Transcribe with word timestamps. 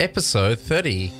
Episode 0.00 0.58
30 0.58 1.12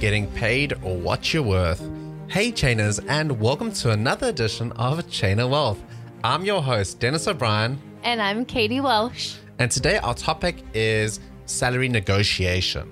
Getting 0.00 0.28
Paid 0.32 0.74
or 0.82 0.96
What 0.96 1.34
You're 1.34 1.42
Worth. 1.42 1.80
Hey, 2.28 2.52
Chainers, 2.52 3.04
and 3.08 3.40
welcome 3.40 3.72
to 3.72 3.90
another 3.90 4.28
edition 4.28 4.70
of 4.72 5.08
Chain 5.10 5.40
of 5.40 5.50
Wealth. 5.50 5.82
I'm 6.22 6.44
your 6.44 6.62
host, 6.62 7.00
Dennis 7.00 7.26
O'Brien, 7.26 7.78
And 8.04 8.22
I'm 8.22 8.44
Katie 8.44 8.80
Welsh. 8.80 9.36
and 9.58 9.70
today 9.70 9.98
our 9.98 10.14
topic 10.14 10.62
is 10.72 11.18
salary 11.46 11.88
negotiation. 11.88 12.88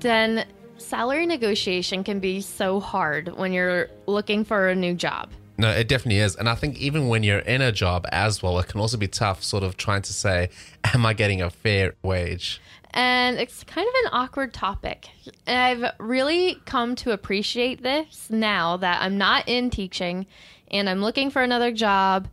Then 0.00 0.46
salary 0.78 1.26
negotiation 1.26 2.04
can 2.04 2.20
be 2.20 2.40
so 2.40 2.80
hard 2.80 3.36
when 3.36 3.52
you're 3.52 3.88
looking 4.06 4.44
for 4.44 4.68
a 4.68 4.74
new 4.74 4.94
job. 4.94 5.30
No, 5.58 5.70
it 5.70 5.88
definitely 5.88 6.20
is. 6.20 6.36
And 6.36 6.48
I 6.48 6.54
think 6.54 6.78
even 6.78 7.08
when 7.08 7.22
you're 7.24 7.40
in 7.40 7.60
a 7.62 7.72
job 7.72 8.06
as 8.12 8.42
well, 8.42 8.58
it 8.60 8.68
can 8.68 8.80
also 8.80 8.96
be 8.96 9.08
tough, 9.08 9.42
sort 9.42 9.64
of 9.64 9.76
trying 9.76 10.02
to 10.02 10.12
say, 10.12 10.50
Am 10.94 11.04
I 11.04 11.14
getting 11.14 11.42
a 11.42 11.50
fair 11.50 11.94
wage? 12.02 12.60
And 12.98 13.38
it's 13.38 13.62
kind 13.62 13.86
of 13.86 13.94
an 14.06 14.10
awkward 14.12 14.52
topic. 14.52 15.08
And 15.46 15.56
I've 15.56 15.92
really 16.00 16.56
come 16.64 16.96
to 16.96 17.12
appreciate 17.12 17.80
this 17.80 18.28
now 18.28 18.76
that 18.78 19.00
I'm 19.00 19.16
not 19.16 19.48
in 19.48 19.70
teaching 19.70 20.26
and 20.72 20.90
I'm 20.90 21.00
looking 21.00 21.30
for 21.30 21.40
another 21.40 21.70
job 21.70 22.26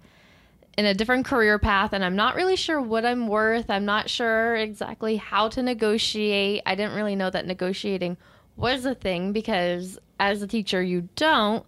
in 0.76 0.88
a 0.88 0.96
different 0.96 1.28
career 1.28 1.60
path 1.60 1.94
and 1.94 2.04
I'm 2.04 2.16
not 2.16 2.34
really 2.34 2.56
sure 2.56 2.82
what 2.82 3.06
I'm 3.06 3.28
worth. 3.28 3.70
I'm 3.70 3.86
not 3.86 4.10
sure 4.10 4.56
exactly 4.56 5.18
how 5.18 5.50
to 5.50 5.62
negotiate. 5.62 6.64
I 6.66 6.74
didn't 6.74 6.96
really 6.96 7.16
know 7.16 7.30
that 7.30 7.46
negotiating 7.46 8.18
was 8.56 8.88
a 8.88 8.96
thing 8.96 9.34
because 9.34 10.00
as 10.20 10.42
a 10.42 10.48
teacher 10.48 10.82
you 10.82 11.10
don't. 11.16 11.64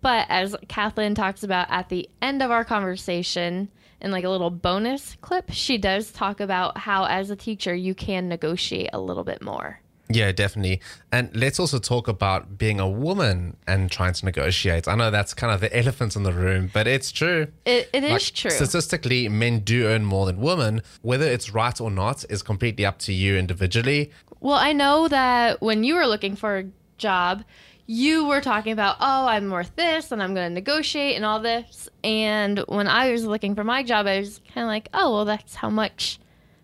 But 0.00 0.26
as 0.28 0.56
Kathleen 0.66 1.14
talks 1.14 1.44
about 1.44 1.68
at 1.70 1.88
the 1.88 2.10
end 2.20 2.42
of 2.42 2.50
our 2.50 2.64
conversation 2.64 3.68
in 4.00 4.10
like 4.10 4.24
a 4.24 4.28
little 4.28 4.50
bonus 4.50 5.16
clip, 5.20 5.50
she 5.50 5.78
does 5.78 6.12
talk 6.12 6.40
about 6.40 6.78
how 6.78 7.04
as 7.04 7.30
a 7.30 7.36
teacher 7.36 7.74
you 7.74 7.94
can 7.94 8.28
negotiate 8.28 8.90
a 8.92 9.00
little 9.00 9.24
bit 9.24 9.42
more. 9.42 9.80
Yeah, 10.10 10.32
definitely. 10.32 10.80
And 11.10 11.34
let's 11.34 11.58
also 11.58 11.78
talk 11.78 12.08
about 12.08 12.58
being 12.58 12.78
a 12.78 12.88
woman 12.88 13.56
and 13.66 13.90
trying 13.90 14.12
to 14.12 14.24
negotiate. 14.26 14.86
I 14.86 14.96
know 14.96 15.10
that's 15.10 15.32
kind 15.32 15.52
of 15.52 15.60
the 15.60 15.74
elephant 15.76 16.14
in 16.14 16.24
the 16.24 16.32
room, 16.32 16.70
but 16.72 16.86
it's 16.86 17.10
true. 17.10 17.48
It, 17.64 17.88
it 17.92 18.04
is 18.04 18.12
Like, 18.12 18.34
true. 18.34 18.50
Statistically, 18.50 19.28
men 19.30 19.60
do 19.60 19.86
earn 19.86 20.04
more 20.04 20.26
than 20.26 20.40
women. 20.40 20.82
Whether 21.00 21.26
it's 21.26 21.50
right 21.54 21.80
or 21.80 21.90
not 21.90 22.24
is 22.28 22.42
completely 22.42 22.84
up 22.84 22.98
to 23.00 23.14
you 23.14 23.36
individually. 23.38 24.10
Well, 24.40 24.58
I 24.58 24.72
know 24.74 25.08
that 25.08 25.62
when 25.62 25.84
you 25.84 25.94
were 25.94 26.06
looking 26.06 26.36
for 26.36 26.58
a 26.58 26.64
job, 26.98 27.42
you 27.86 28.26
were 28.26 28.40
talking 28.40 28.72
about, 28.72 28.96
oh, 29.00 29.26
I'm 29.26 29.50
worth 29.50 29.74
this 29.76 30.10
and 30.12 30.22
I'm 30.22 30.34
going 30.34 30.48
to 30.48 30.54
negotiate 30.54 31.16
and 31.16 31.24
all 31.24 31.40
this. 31.40 31.88
And 32.02 32.58
when 32.68 32.88
I 32.88 33.10
was 33.12 33.24
looking 33.24 33.54
for 33.54 33.64
my 33.64 33.82
job, 33.82 34.06
I 34.06 34.20
was 34.20 34.40
kind 34.54 34.64
of 34.64 34.68
like, 34.68 34.88
oh, 34.94 35.12
well, 35.14 35.24
that's 35.24 35.54
how 35.54 35.68
much 35.70 36.18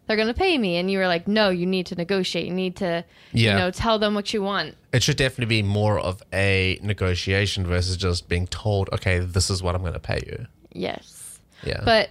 they're 0.06 0.16
going 0.16 0.28
to 0.28 0.34
pay 0.34 0.56
me. 0.56 0.76
And 0.76 0.91
you 0.91 0.98
were 0.98 1.06
like, 1.06 1.28
no, 1.28 1.50
you 1.50 1.66
need 1.66 1.86
to 1.86 1.94
negotiate. 1.94 2.46
You 2.46 2.54
need 2.54 2.76
to, 2.76 3.04
Yeah. 3.32 3.52
you 3.52 3.58
know, 3.58 3.70
tell 3.70 3.98
them 3.98 4.14
what 4.14 4.32
you 4.32 4.42
want. 4.42 4.76
It 4.92 5.02
should 5.02 5.16
definitely 5.16 5.54
be 5.56 5.62
more 5.62 5.98
of 6.00 6.22
a 6.32 6.78
negotiation 6.82 7.66
versus 7.66 7.96
just 7.96 8.28
being 8.28 8.46
told, 8.46 8.88
okay, 8.92 9.18
this 9.18 9.50
is 9.50 9.62
what 9.62 9.75
I'm 9.75 9.82
going 9.82 9.92
to 9.92 10.00
pay 10.00 10.22
you. 10.26 10.47
Yes. 10.72 11.38
Yeah. 11.62 11.82
But 11.84 12.08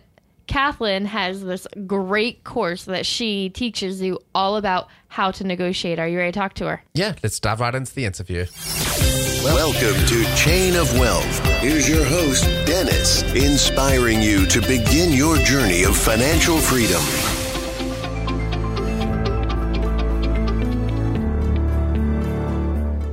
Kathleen 0.50 1.06
has 1.06 1.44
this 1.44 1.68
great 1.86 2.44
course 2.44 2.86
that 2.86 3.06
she 3.06 3.50
teaches 3.50 4.02
you 4.02 4.18
all 4.34 4.56
about 4.56 4.88
how 5.08 5.30
to 5.30 5.44
negotiate. 5.44 6.00
Are 6.00 6.08
you 6.08 6.18
ready 6.18 6.32
to 6.32 6.40
talk 6.40 6.56
to 6.56 6.66
her? 6.66 6.84
yeah, 6.96 7.14
let's 7.22 7.40
dive 7.40 7.60
right 7.60 7.76
into 7.76 7.94
the 7.94 8.04
interview. 8.06 8.48
Welcome 9.44 10.04
to 10.08 10.36
Chain 10.36 10.76
of 10.76 10.92
Wealth. 10.98 11.40
Here's 11.62 11.88
your 11.88 12.04
host, 12.04 12.46
Dennis, 12.66 13.22
inspiring 13.36 14.24
you 14.24 14.48
to 14.48 14.59
begin 14.62 15.14
your 15.14 15.38
journey 15.38 15.84
of 15.84 15.96
financial 15.96 16.58
freedom. 16.58 17.00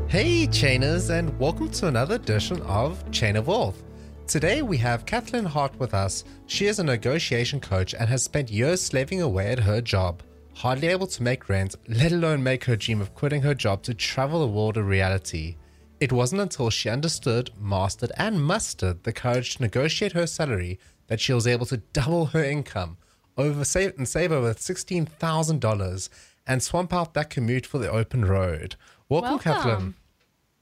Hey, 0.08 0.46
Chainers, 0.46 1.10
and 1.10 1.38
welcome 1.38 1.68
to 1.68 1.88
another 1.88 2.14
edition 2.14 2.62
of 2.62 3.10
Chain 3.10 3.36
of 3.36 3.46
Wealth. 3.46 3.82
Today 4.26 4.60
we 4.60 4.76
have 4.78 5.06
Kathleen 5.06 5.44
Hart 5.44 5.78
with 5.78 5.94
us. 5.94 6.24
She 6.46 6.66
is 6.66 6.80
a 6.80 6.84
negotiation 6.84 7.60
coach 7.60 7.94
and 7.94 8.08
has 8.08 8.24
spent 8.24 8.50
years 8.50 8.82
slaving 8.82 9.22
away 9.22 9.52
at 9.52 9.60
her 9.60 9.80
job, 9.80 10.20
hardly 10.52 10.88
able 10.88 11.06
to 11.06 11.22
make 11.22 11.48
rent, 11.48 11.76
let 11.86 12.10
alone 12.10 12.42
make 12.42 12.64
her 12.64 12.74
dream 12.74 13.00
of 13.00 13.14
quitting 13.14 13.42
her 13.42 13.54
job 13.54 13.84
to 13.84 13.94
travel 13.94 14.40
the 14.40 14.52
world 14.52 14.78
a 14.78 14.82
reality. 14.82 15.54
It 16.00 16.12
wasn't 16.12 16.40
until 16.40 16.70
she 16.70 16.88
understood, 16.88 17.52
mastered, 17.60 18.10
and 18.16 18.42
mustered 18.42 19.04
the 19.04 19.12
courage 19.12 19.56
to 19.56 19.62
negotiate 19.62 20.12
her 20.12 20.26
salary 20.26 20.80
that 21.06 21.20
she 21.20 21.32
was 21.32 21.46
able 21.46 21.66
to 21.66 21.76
double 21.92 22.26
her 22.26 22.42
income, 22.42 22.96
over 23.38 23.64
save 23.64 23.96
and 23.96 24.08
save 24.08 24.32
over 24.32 24.54
sixteen 24.54 25.06
thousand 25.06 25.60
dollars, 25.60 26.10
and 26.48 26.64
swamp 26.64 26.92
out 26.92 27.14
that 27.14 27.30
commute 27.30 27.64
for 27.64 27.78
the 27.78 27.90
open 27.90 28.24
road. 28.24 28.74
Welcome, 29.08 29.30
Welcome. 29.30 29.52
Kathleen. 29.52 29.94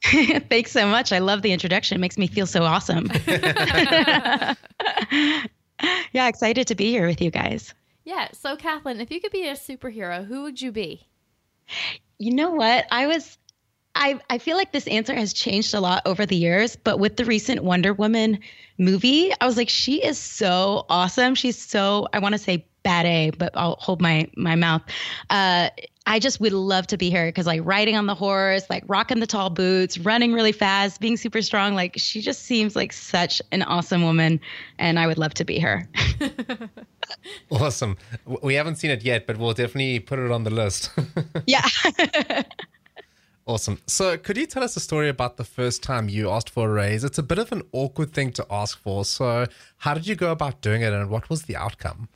Thanks 0.51 0.71
so 0.71 0.87
much. 0.87 1.13
I 1.13 1.19
love 1.19 1.43
the 1.43 1.53
introduction. 1.53 1.97
It 1.97 2.01
makes 2.01 2.19
me 2.19 2.27
feel 2.27 2.47
so 2.47 2.63
awesome. 2.63 3.11
yeah, 3.27 4.55
excited 6.29 6.67
to 6.67 6.75
be 6.75 6.91
here 6.91 7.07
with 7.07 7.23
you 7.23 7.31
guys. 7.31 7.73
Yeah. 8.05 8.29
So, 8.33 8.57
Kathleen, 8.57 9.01
if 9.01 9.11
you 9.11 9.21
could 9.21 9.33
be 9.33 9.49
a 9.49 9.55
superhero, 9.55 10.27
who 10.27 10.43
would 10.43 10.61
you 10.61 10.73
be? 10.73 11.07
You 12.19 12.35
know 12.35 12.51
what? 12.51 12.87
I 12.91 13.07
was 13.07 13.39
I 13.95 14.21
I 14.29 14.39
feel 14.39 14.57
like 14.57 14.73
this 14.73 14.87
answer 14.89 15.15
has 15.15 15.33
changed 15.33 15.73
a 15.73 15.81
lot 15.81 16.03
over 16.05 16.27
the 16.27 16.37
years, 16.37 16.77
but 16.77 16.99
with 16.99 17.17
the 17.17 17.25
recent 17.25 17.65
Wonder 17.65 17.95
Woman 17.95 18.41
movie, 18.77 19.33
I 19.41 19.47
was 19.47 19.57
like 19.57 19.71
she 19.71 20.05
is 20.05 20.19
so 20.19 20.85
awesome. 20.89 21.35
She's 21.35 21.59
so 21.59 22.09
I 22.13 22.19
want 22.19 22.35
to 22.35 22.39
say 22.39 22.67
bad 22.85 23.07
A, 23.07 23.31
but 23.31 23.53
I'll 23.57 23.77
hold 23.81 24.01
my 24.01 24.29
my 24.37 24.55
mouth. 24.55 24.83
Uh 25.31 25.71
I 26.07 26.19
just 26.19 26.39
would 26.39 26.53
love 26.53 26.87
to 26.89 26.99
be 26.99 27.11
her 27.11 27.27
because 27.29 27.47
like 27.47 27.63
riding 27.65 27.97
on 27.97 28.07
the 28.07 28.15
horse, 28.15 28.65
like 28.69 28.85
rocking 28.87 29.21
the 29.21 29.27
tall 29.27 29.49
boots, 29.49 29.97
running 29.97 30.35
really 30.35 30.53
fast, 30.53 31.01
being 31.01 31.17
super 31.17 31.41
strong. 31.41 31.75
Like 31.75 31.95
she 31.97 32.21
just 32.21 32.43
seems 32.43 32.77
like 32.77 32.93
such 32.93 33.41
an 33.53 33.63
awesome 33.63 34.03
woman, 34.03 34.39
and 34.79 34.99
I 34.99 35.07
would 35.07 35.17
love 35.17 35.35
to 35.35 35.45
be 35.45 35.59
her. 35.59 35.89
Awesome. 37.51 37.97
We 38.43 38.55
haven't 38.55 38.77
seen 38.77 38.91
it 38.91 39.05
yet, 39.05 39.27
but 39.27 39.37
we'll 39.37 39.53
definitely 39.53 40.01
put 40.01 40.19
it 40.19 40.31
on 40.31 40.45
the 40.45 40.51
list. 40.51 40.91
yeah. 41.47 41.67
awesome. 43.47 43.81
So, 43.87 44.17
could 44.17 44.37
you 44.37 44.47
tell 44.47 44.63
us 44.63 44.77
a 44.77 44.81
story 44.81 45.09
about 45.09 45.37
the 45.37 45.45
first 45.45 45.83
time 45.83 46.09
you 46.09 46.31
asked 46.31 46.51
for 46.51 46.69
a 46.69 46.73
raise? 46.73 47.05
It's 47.05 47.19
a 47.19 47.23
bit 47.23 47.39
of 47.39 47.53
an 47.53 47.63
awkward 47.73 48.13
thing 48.13 48.33
to 48.33 48.47
ask 48.51 48.79
for. 48.79 49.05
So, 49.05 49.47
how 49.79 49.95
did 49.95 50.07
you 50.07 50.15
go 50.15 50.31
about 50.31 50.61
doing 50.61 50.83
it 50.83 50.93
and 50.93 51.11
what 51.11 51.31
was 51.31 51.43
the 51.43 51.57
outcome? 51.57 52.09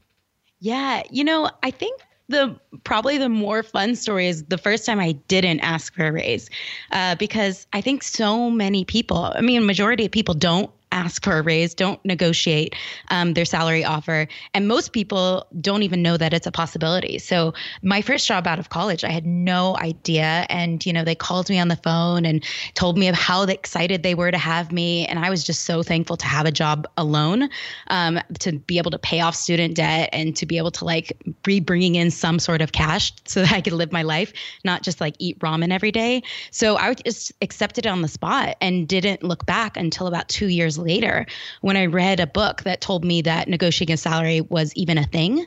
Yeah, 0.60 1.02
you 1.10 1.24
know, 1.24 1.50
I 1.62 1.70
think 1.70 2.00
the 2.28 2.58
probably 2.84 3.16
the 3.16 3.28
more 3.28 3.62
fun 3.62 3.94
story 3.96 4.28
is 4.28 4.44
the 4.44 4.58
first 4.58 4.84
time 4.84 5.00
I 5.00 5.12
didn't 5.28 5.60
ask 5.60 5.94
for 5.94 6.06
a 6.06 6.12
raise, 6.12 6.50
uh, 6.92 7.14
because 7.16 7.66
I 7.72 7.80
think 7.80 8.02
so 8.02 8.50
many 8.50 8.84
people, 8.84 9.32
I 9.34 9.40
mean, 9.40 9.64
majority 9.66 10.04
of 10.06 10.12
people 10.12 10.34
don't 10.34 10.70
ask 10.92 11.24
for 11.24 11.38
a 11.38 11.42
raise, 11.42 11.74
don't 11.74 12.02
negotiate 12.04 12.74
um, 13.08 13.34
their 13.34 13.44
salary 13.44 13.84
offer. 13.84 14.26
And 14.54 14.68
most 14.68 14.92
people 14.92 15.46
don't 15.60 15.82
even 15.82 16.02
know 16.02 16.16
that 16.16 16.32
it's 16.32 16.46
a 16.46 16.52
possibility. 16.52 17.18
So, 17.18 17.54
my 17.82 18.02
first 18.02 18.26
job 18.26 18.46
out 18.46 18.58
of 18.58 18.70
college, 18.70 19.04
I 19.04 19.10
had 19.10 19.26
no 19.26 19.76
idea. 19.78 20.46
And, 20.48 20.84
you 20.84 20.92
know, 20.92 21.04
they 21.04 21.14
called 21.14 21.48
me 21.50 21.58
on 21.58 21.68
the 21.68 21.76
phone 21.76 22.24
and 22.24 22.44
told 22.74 22.98
me 22.98 23.08
of 23.08 23.14
how 23.14 23.42
excited 23.42 24.02
they 24.02 24.14
were 24.14 24.30
to 24.30 24.38
have 24.38 24.72
me. 24.72 25.06
And 25.06 25.18
I 25.18 25.30
was 25.30 25.44
just 25.44 25.64
so 25.64 25.82
thankful 25.82 26.16
to 26.16 26.26
have 26.26 26.46
a 26.46 26.52
job 26.52 26.86
alone, 26.96 27.48
um, 27.88 28.20
to 28.40 28.52
be 28.52 28.78
able 28.78 28.90
to 28.90 28.98
pay 28.98 29.20
off 29.20 29.34
student 29.34 29.76
debt 29.76 30.08
and 30.12 30.34
to 30.36 30.46
be 30.46 30.58
able 30.58 30.70
to 30.72 30.84
like 30.84 31.12
be 31.42 31.60
bringing 31.60 31.94
in 31.94 32.10
some 32.10 32.38
sort 32.38 32.62
of 32.62 32.72
cash 32.72 33.12
so 33.26 33.42
that 33.42 33.52
I 33.52 33.60
could 33.60 33.72
live 33.72 33.92
my 33.92 34.02
life, 34.02 34.32
not 34.64 34.82
just 34.82 35.00
like 35.00 35.14
eat 35.18 35.38
ramen 35.40 35.72
every 35.72 35.92
day. 35.92 36.22
So, 36.50 36.76
I 36.76 36.94
just 36.94 37.32
accepted 37.42 37.86
it 37.86 37.88
on 37.88 38.02
the 38.02 38.08
spot 38.08 38.56
and 38.60 38.88
didn't 38.88 39.22
look 39.22 39.44
back 39.46 39.76
until 39.76 40.06
about 40.06 40.28
two 40.28 40.48
years 40.48 40.77
later 40.78 41.26
when 41.60 41.76
I 41.76 41.86
read 41.86 42.20
a 42.20 42.26
book 42.26 42.62
that 42.62 42.80
told 42.80 43.04
me 43.04 43.22
that 43.22 43.48
negotiating 43.48 43.94
a 43.94 43.96
salary 43.96 44.40
was 44.40 44.72
even 44.74 44.98
a 44.98 45.04
thing. 45.04 45.46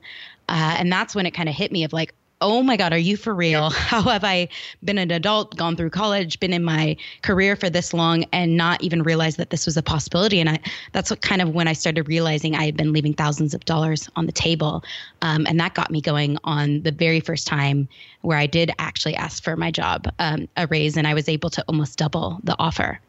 Uh, 0.50 0.76
and 0.78 0.92
that's 0.92 1.16
when 1.16 1.26
it 1.26 1.32
kind 1.32 1.50
of 1.50 1.56
hit 1.56 1.72
me 1.72 1.84
of 1.84 1.94
like, 1.94 2.14
oh 2.42 2.64
my 2.64 2.76
God, 2.76 2.92
are 2.92 2.98
you 2.98 3.16
for 3.16 3.34
real? 3.34 3.70
How 3.70 4.02
have 4.02 4.24
I 4.24 4.50
been 4.84 4.98
an 4.98 5.12
adult, 5.12 5.56
gone 5.56 5.76
through 5.76 5.92
college, 5.92 6.40
been 6.40 6.54
in 6.54 6.64
my 6.64 6.98
career 7.22 7.56
for 7.56 7.70
this 7.70 7.94
long, 7.94 8.26
and 8.34 8.58
not 8.58 8.84
even 8.84 9.04
realized 9.04 9.38
that 9.38 9.52
this 9.52 9.66
was 9.66 9.78
a 9.78 9.84
possibility? 9.84 10.40
And 10.40 10.50
I, 10.50 10.60
that's 10.92 11.10
what 11.10 11.22
kind 11.22 11.42
of 11.42 11.54
when 11.54 11.68
I 11.68 11.74
started 11.74 12.08
realizing 12.08 12.56
I 12.56 12.66
had 12.66 12.76
been 12.76 12.92
leaving 12.92 13.14
thousands 13.14 13.54
of 13.54 13.64
dollars 13.66 14.10
on 14.16 14.26
the 14.26 14.32
table. 14.32 14.84
Um, 15.22 15.46
and 15.48 15.60
that 15.60 15.76
got 15.76 15.92
me 15.92 16.02
going 16.02 16.38
on 16.44 16.82
the 16.82 16.92
very 16.92 17.20
first 17.20 17.48
time 17.48 17.88
where 18.22 18.38
I 18.38 18.48
did 18.48 18.72
actually 18.80 19.16
ask 19.16 19.44
for 19.44 19.56
my 19.56 19.72
job 19.72 20.12
um, 20.20 20.48
a 20.58 20.68
raise, 20.68 20.98
and 20.98 21.08
I 21.08 21.14
was 21.14 21.30
able 21.30 21.52
to 21.52 21.64
almost 21.68 21.98
double 21.98 22.40
the 22.44 22.56
offer. 22.60 23.00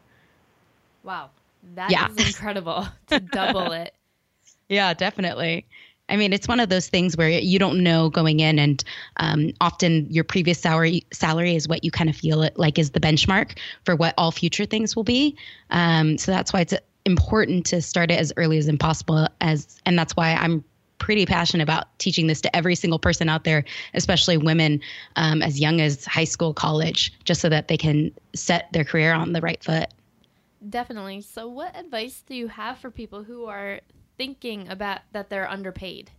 Wow. 1.03 1.31
That 1.75 1.91
yeah. 1.91 2.09
is 2.09 2.27
incredible 2.27 2.87
to 3.07 3.19
double 3.19 3.71
it. 3.71 3.93
Yeah, 4.69 4.93
definitely. 4.93 5.65
I 6.09 6.17
mean, 6.17 6.33
it's 6.33 6.47
one 6.47 6.59
of 6.59 6.69
those 6.69 6.89
things 6.89 7.15
where 7.15 7.29
you 7.29 7.57
don't 7.57 7.81
know 7.81 8.09
going 8.09 8.39
in, 8.39 8.59
and 8.59 8.83
um, 9.17 9.53
often 9.61 10.07
your 10.09 10.23
previous 10.23 10.59
salary 10.59 11.05
salary 11.13 11.55
is 11.55 11.67
what 11.67 11.83
you 11.83 11.91
kind 11.91 12.09
of 12.09 12.15
feel 12.15 12.41
it 12.41 12.57
like 12.57 12.77
is 12.77 12.91
the 12.91 12.99
benchmark 12.99 13.57
for 13.85 13.95
what 13.95 14.13
all 14.17 14.31
future 14.31 14.65
things 14.65 14.95
will 14.95 15.03
be. 15.03 15.35
Um, 15.69 16.17
so 16.17 16.31
that's 16.31 16.51
why 16.51 16.61
it's 16.61 16.73
important 17.05 17.65
to 17.67 17.81
start 17.81 18.11
it 18.11 18.19
as 18.19 18.33
early 18.37 18.57
as 18.57 18.69
possible. 18.79 19.27
As 19.39 19.79
and 19.85 19.97
that's 19.97 20.15
why 20.15 20.33
I'm 20.33 20.63
pretty 20.99 21.25
passionate 21.25 21.63
about 21.63 21.87
teaching 21.99 22.27
this 22.27 22.41
to 22.41 22.55
every 22.55 22.75
single 22.75 22.99
person 22.99 23.27
out 23.27 23.43
there, 23.43 23.65
especially 23.93 24.37
women 24.37 24.81
um, 25.15 25.41
as 25.41 25.59
young 25.59 25.81
as 25.81 26.05
high 26.05 26.23
school, 26.23 26.53
college, 26.53 27.13
just 27.23 27.41
so 27.41 27.49
that 27.49 27.67
they 27.67 27.77
can 27.77 28.11
set 28.33 28.71
their 28.71 28.83
career 28.83 29.13
on 29.13 29.33
the 29.33 29.41
right 29.41 29.63
foot. 29.63 29.89
Definitely. 30.69 31.21
So, 31.21 31.47
what 31.47 31.75
advice 31.75 32.23
do 32.25 32.35
you 32.35 32.47
have 32.47 32.77
for 32.79 32.89
people 32.89 33.23
who 33.23 33.45
are 33.45 33.81
thinking 34.17 34.67
about 34.69 35.01
that 35.11 35.29
they're 35.29 35.49
underpaid? 35.49 36.11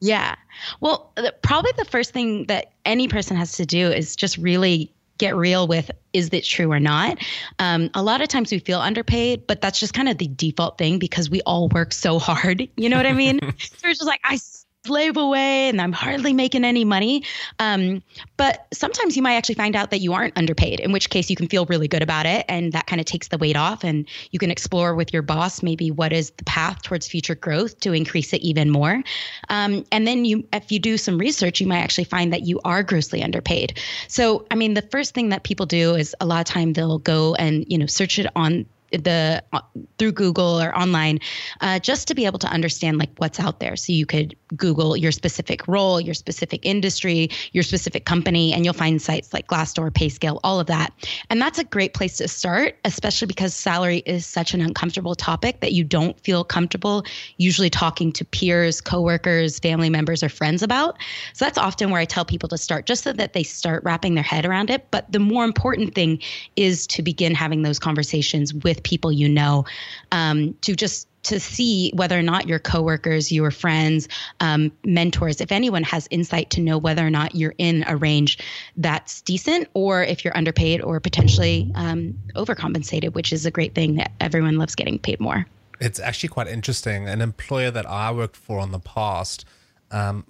Yeah. 0.00 0.34
Well, 0.80 1.12
probably 1.42 1.70
the 1.76 1.84
first 1.84 2.12
thing 2.12 2.46
that 2.46 2.72
any 2.84 3.06
person 3.06 3.36
has 3.36 3.52
to 3.58 3.66
do 3.66 3.88
is 3.88 4.16
just 4.16 4.36
really 4.36 4.92
get 5.18 5.36
real 5.36 5.68
with 5.68 5.88
is 6.12 6.28
it 6.32 6.42
true 6.42 6.72
or 6.72 6.80
not? 6.80 7.18
Um, 7.60 7.88
a 7.94 8.02
lot 8.02 8.20
of 8.20 8.28
times 8.28 8.50
we 8.50 8.58
feel 8.58 8.80
underpaid, 8.80 9.46
but 9.46 9.60
that's 9.60 9.78
just 9.78 9.94
kind 9.94 10.08
of 10.08 10.18
the 10.18 10.26
default 10.26 10.76
thing 10.76 10.98
because 10.98 11.30
we 11.30 11.40
all 11.42 11.68
work 11.68 11.92
so 11.92 12.18
hard. 12.18 12.68
You 12.76 12.88
know 12.88 12.96
what 12.96 13.06
I 13.06 13.12
mean? 13.12 13.38
so 13.58 13.88
it's 13.88 14.00
just 14.00 14.06
like, 14.06 14.20
I 14.24 14.40
slave 14.84 15.16
away 15.16 15.68
and 15.68 15.80
I'm 15.80 15.92
hardly 15.92 16.32
making 16.32 16.64
any 16.64 16.84
money. 16.84 17.22
Um, 17.60 18.02
but 18.36 18.66
sometimes 18.72 19.16
you 19.16 19.22
might 19.22 19.34
actually 19.34 19.54
find 19.54 19.76
out 19.76 19.90
that 19.92 20.00
you 20.00 20.12
aren't 20.12 20.36
underpaid, 20.36 20.80
in 20.80 20.90
which 20.90 21.08
case 21.08 21.30
you 21.30 21.36
can 21.36 21.46
feel 21.46 21.66
really 21.66 21.86
good 21.86 22.02
about 22.02 22.26
it. 22.26 22.44
And 22.48 22.72
that 22.72 22.86
kind 22.86 23.00
of 23.00 23.06
takes 23.06 23.28
the 23.28 23.38
weight 23.38 23.56
off. 23.56 23.84
And 23.84 24.08
you 24.32 24.40
can 24.40 24.50
explore 24.50 24.96
with 24.96 25.12
your 25.12 25.22
boss 25.22 25.62
maybe 25.62 25.92
what 25.92 26.12
is 26.12 26.30
the 26.30 26.44
path 26.44 26.82
towards 26.82 27.06
future 27.06 27.36
growth 27.36 27.78
to 27.80 27.92
increase 27.92 28.32
it 28.32 28.42
even 28.42 28.70
more. 28.70 29.02
Um, 29.48 29.84
and 29.92 30.06
then 30.06 30.24
you, 30.24 30.46
if 30.52 30.72
you 30.72 30.80
do 30.80 30.96
some 30.96 31.16
research, 31.16 31.60
you 31.60 31.68
might 31.68 31.80
actually 31.80 32.04
find 32.04 32.32
that 32.32 32.42
you 32.42 32.60
are 32.64 32.82
grossly 32.82 33.22
underpaid. 33.22 33.78
So, 34.08 34.46
I 34.50 34.56
mean, 34.56 34.74
the 34.74 34.82
first 34.82 35.14
thing 35.14 35.28
that 35.28 35.44
people 35.44 35.66
do 35.66 35.94
is 35.94 36.16
a 36.20 36.26
lot 36.26 36.40
of 36.40 36.52
time 36.52 36.72
they'll 36.72 36.98
go 36.98 37.36
and, 37.36 37.64
you 37.68 37.78
know, 37.78 37.86
search 37.86 38.18
it 38.18 38.26
on 38.34 38.66
the 38.92 39.42
uh, 39.52 39.60
through 39.98 40.12
Google 40.12 40.60
or 40.60 40.76
online, 40.76 41.18
uh, 41.60 41.78
just 41.78 42.08
to 42.08 42.14
be 42.14 42.26
able 42.26 42.38
to 42.40 42.48
understand 42.48 42.98
like 42.98 43.10
what's 43.16 43.40
out 43.40 43.60
there. 43.60 43.76
So 43.76 43.92
you 43.92 44.06
could 44.06 44.36
Google 44.56 44.96
your 44.96 45.12
specific 45.12 45.66
role, 45.66 46.00
your 46.00 46.14
specific 46.14 46.64
industry, 46.64 47.30
your 47.52 47.62
specific 47.64 48.04
company, 48.04 48.52
and 48.52 48.64
you'll 48.64 48.74
find 48.74 49.00
sites 49.00 49.32
like 49.32 49.46
Glassdoor, 49.46 49.90
PayScale, 49.90 50.40
all 50.44 50.60
of 50.60 50.66
that. 50.66 50.92
And 51.30 51.40
that's 51.40 51.58
a 51.58 51.64
great 51.64 51.94
place 51.94 52.16
to 52.18 52.28
start, 52.28 52.78
especially 52.84 53.26
because 53.26 53.54
salary 53.54 54.02
is 54.06 54.26
such 54.26 54.54
an 54.54 54.60
uncomfortable 54.60 55.14
topic 55.14 55.60
that 55.60 55.72
you 55.72 55.84
don't 55.84 56.18
feel 56.20 56.44
comfortable 56.44 57.04
usually 57.36 57.70
talking 57.70 58.12
to 58.12 58.24
peers, 58.24 58.80
coworkers, 58.80 59.58
family 59.58 59.90
members, 59.90 60.22
or 60.22 60.28
friends 60.28 60.62
about. 60.62 60.98
So 61.34 61.44
that's 61.44 61.58
often 61.58 61.90
where 61.90 62.00
I 62.00 62.04
tell 62.04 62.24
people 62.24 62.48
to 62.50 62.58
start, 62.58 62.86
just 62.86 63.04
so 63.04 63.12
that 63.12 63.32
they 63.32 63.42
start 63.42 63.82
wrapping 63.84 64.14
their 64.14 64.24
head 64.24 64.46
around 64.46 64.70
it. 64.70 64.90
But 64.90 65.10
the 65.10 65.18
more 65.18 65.44
important 65.44 65.94
thing 65.94 66.20
is 66.56 66.86
to 66.88 67.02
begin 67.02 67.34
having 67.34 67.62
those 67.62 67.78
conversations 67.78 68.52
with 68.82 68.90
people 68.90 69.12
you 69.12 69.28
know 69.28 69.64
um, 70.10 70.54
to 70.62 70.74
just 70.74 71.08
to 71.24 71.38
see 71.38 71.92
whether 71.94 72.18
or 72.18 72.22
not 72.22 72.48
your 72.48 72.58
coworkers, 72.58 73.30
your 73.30 73.52
friends, 73.52 74.08
um, 74.40 74.72
mentors, 74.84 75.40
if 75.40 75.52
anyone 75.52 75.84
has 75.84 76.08
insight 76.10 76.50
to 76.50 76.60
know 76.60 76.78
whether 76.78 77.06
or 77.06 77.10
not 77.10 77.36
you're 77.36 77.54
in 77.58 77.84
a 77.86 77.96
range 77.96 78.38
that's 78.76 79.20
decent 79.22 79.68
or 79.74 80.02
if 80.02 80.24
you're 80.24 80.36
underpaid 80.36 80.82
or 80.82 80.98
potentially 80.98 81.70
um, 81.76 82.18
overcompensated, 82.34 83.14
which 83.14 83.32
is 83.32 83.46
a 83.46 83.52
great 83.52 83.72
thing 83.72 83.94
that 83.94 84.10
everyone 84.20 84.58
loves 84.58 84.74
getting 84.74 84.98
paid 84.98 85.20
more. 85.20 85.46
It's 85.80 86.00
actually 86.00 86.30
quite 86.30 86.48
interesting. 86.48 87.08
An 87.08 87.20
employer 87.20 87.70
that 87.70 87.86
I 87.86 88.10
worked 88.10 88.36
for 88.36 88.60
in 88.60 88.72
the 88.72 88.80
past, 88.80 89.44
um, 89.92 90.24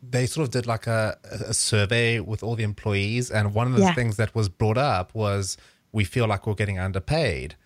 they 0.00 0.26
sort 0.26 0.44
of 0.44 0.52
did 0.52 0.66
like 0.66 0.86
a, 0.86 1.18
a, 1.24 1.54
survey 1.54 2.20
with 2.20 2.44
all 2.44 2.54
the 2.54 2.64
employees. 2.64 3.32
And 3.32 3.52
one 3.54 3.66
of 3.66 3.72
the 3.72 3.82
yeah. 3.82 3.94
things 3.94 4.16
that 4.16 4.34
was 4.34 4.48
brought 4.48 4.78
up 4.78 5.14
was 5.14 5.56
we 5.90 6.04
feel 6.04 6.26
like 6.26 6.46
we're 6.46 6.54
getting 6.54 6.78
underpaid. 6.78 7.56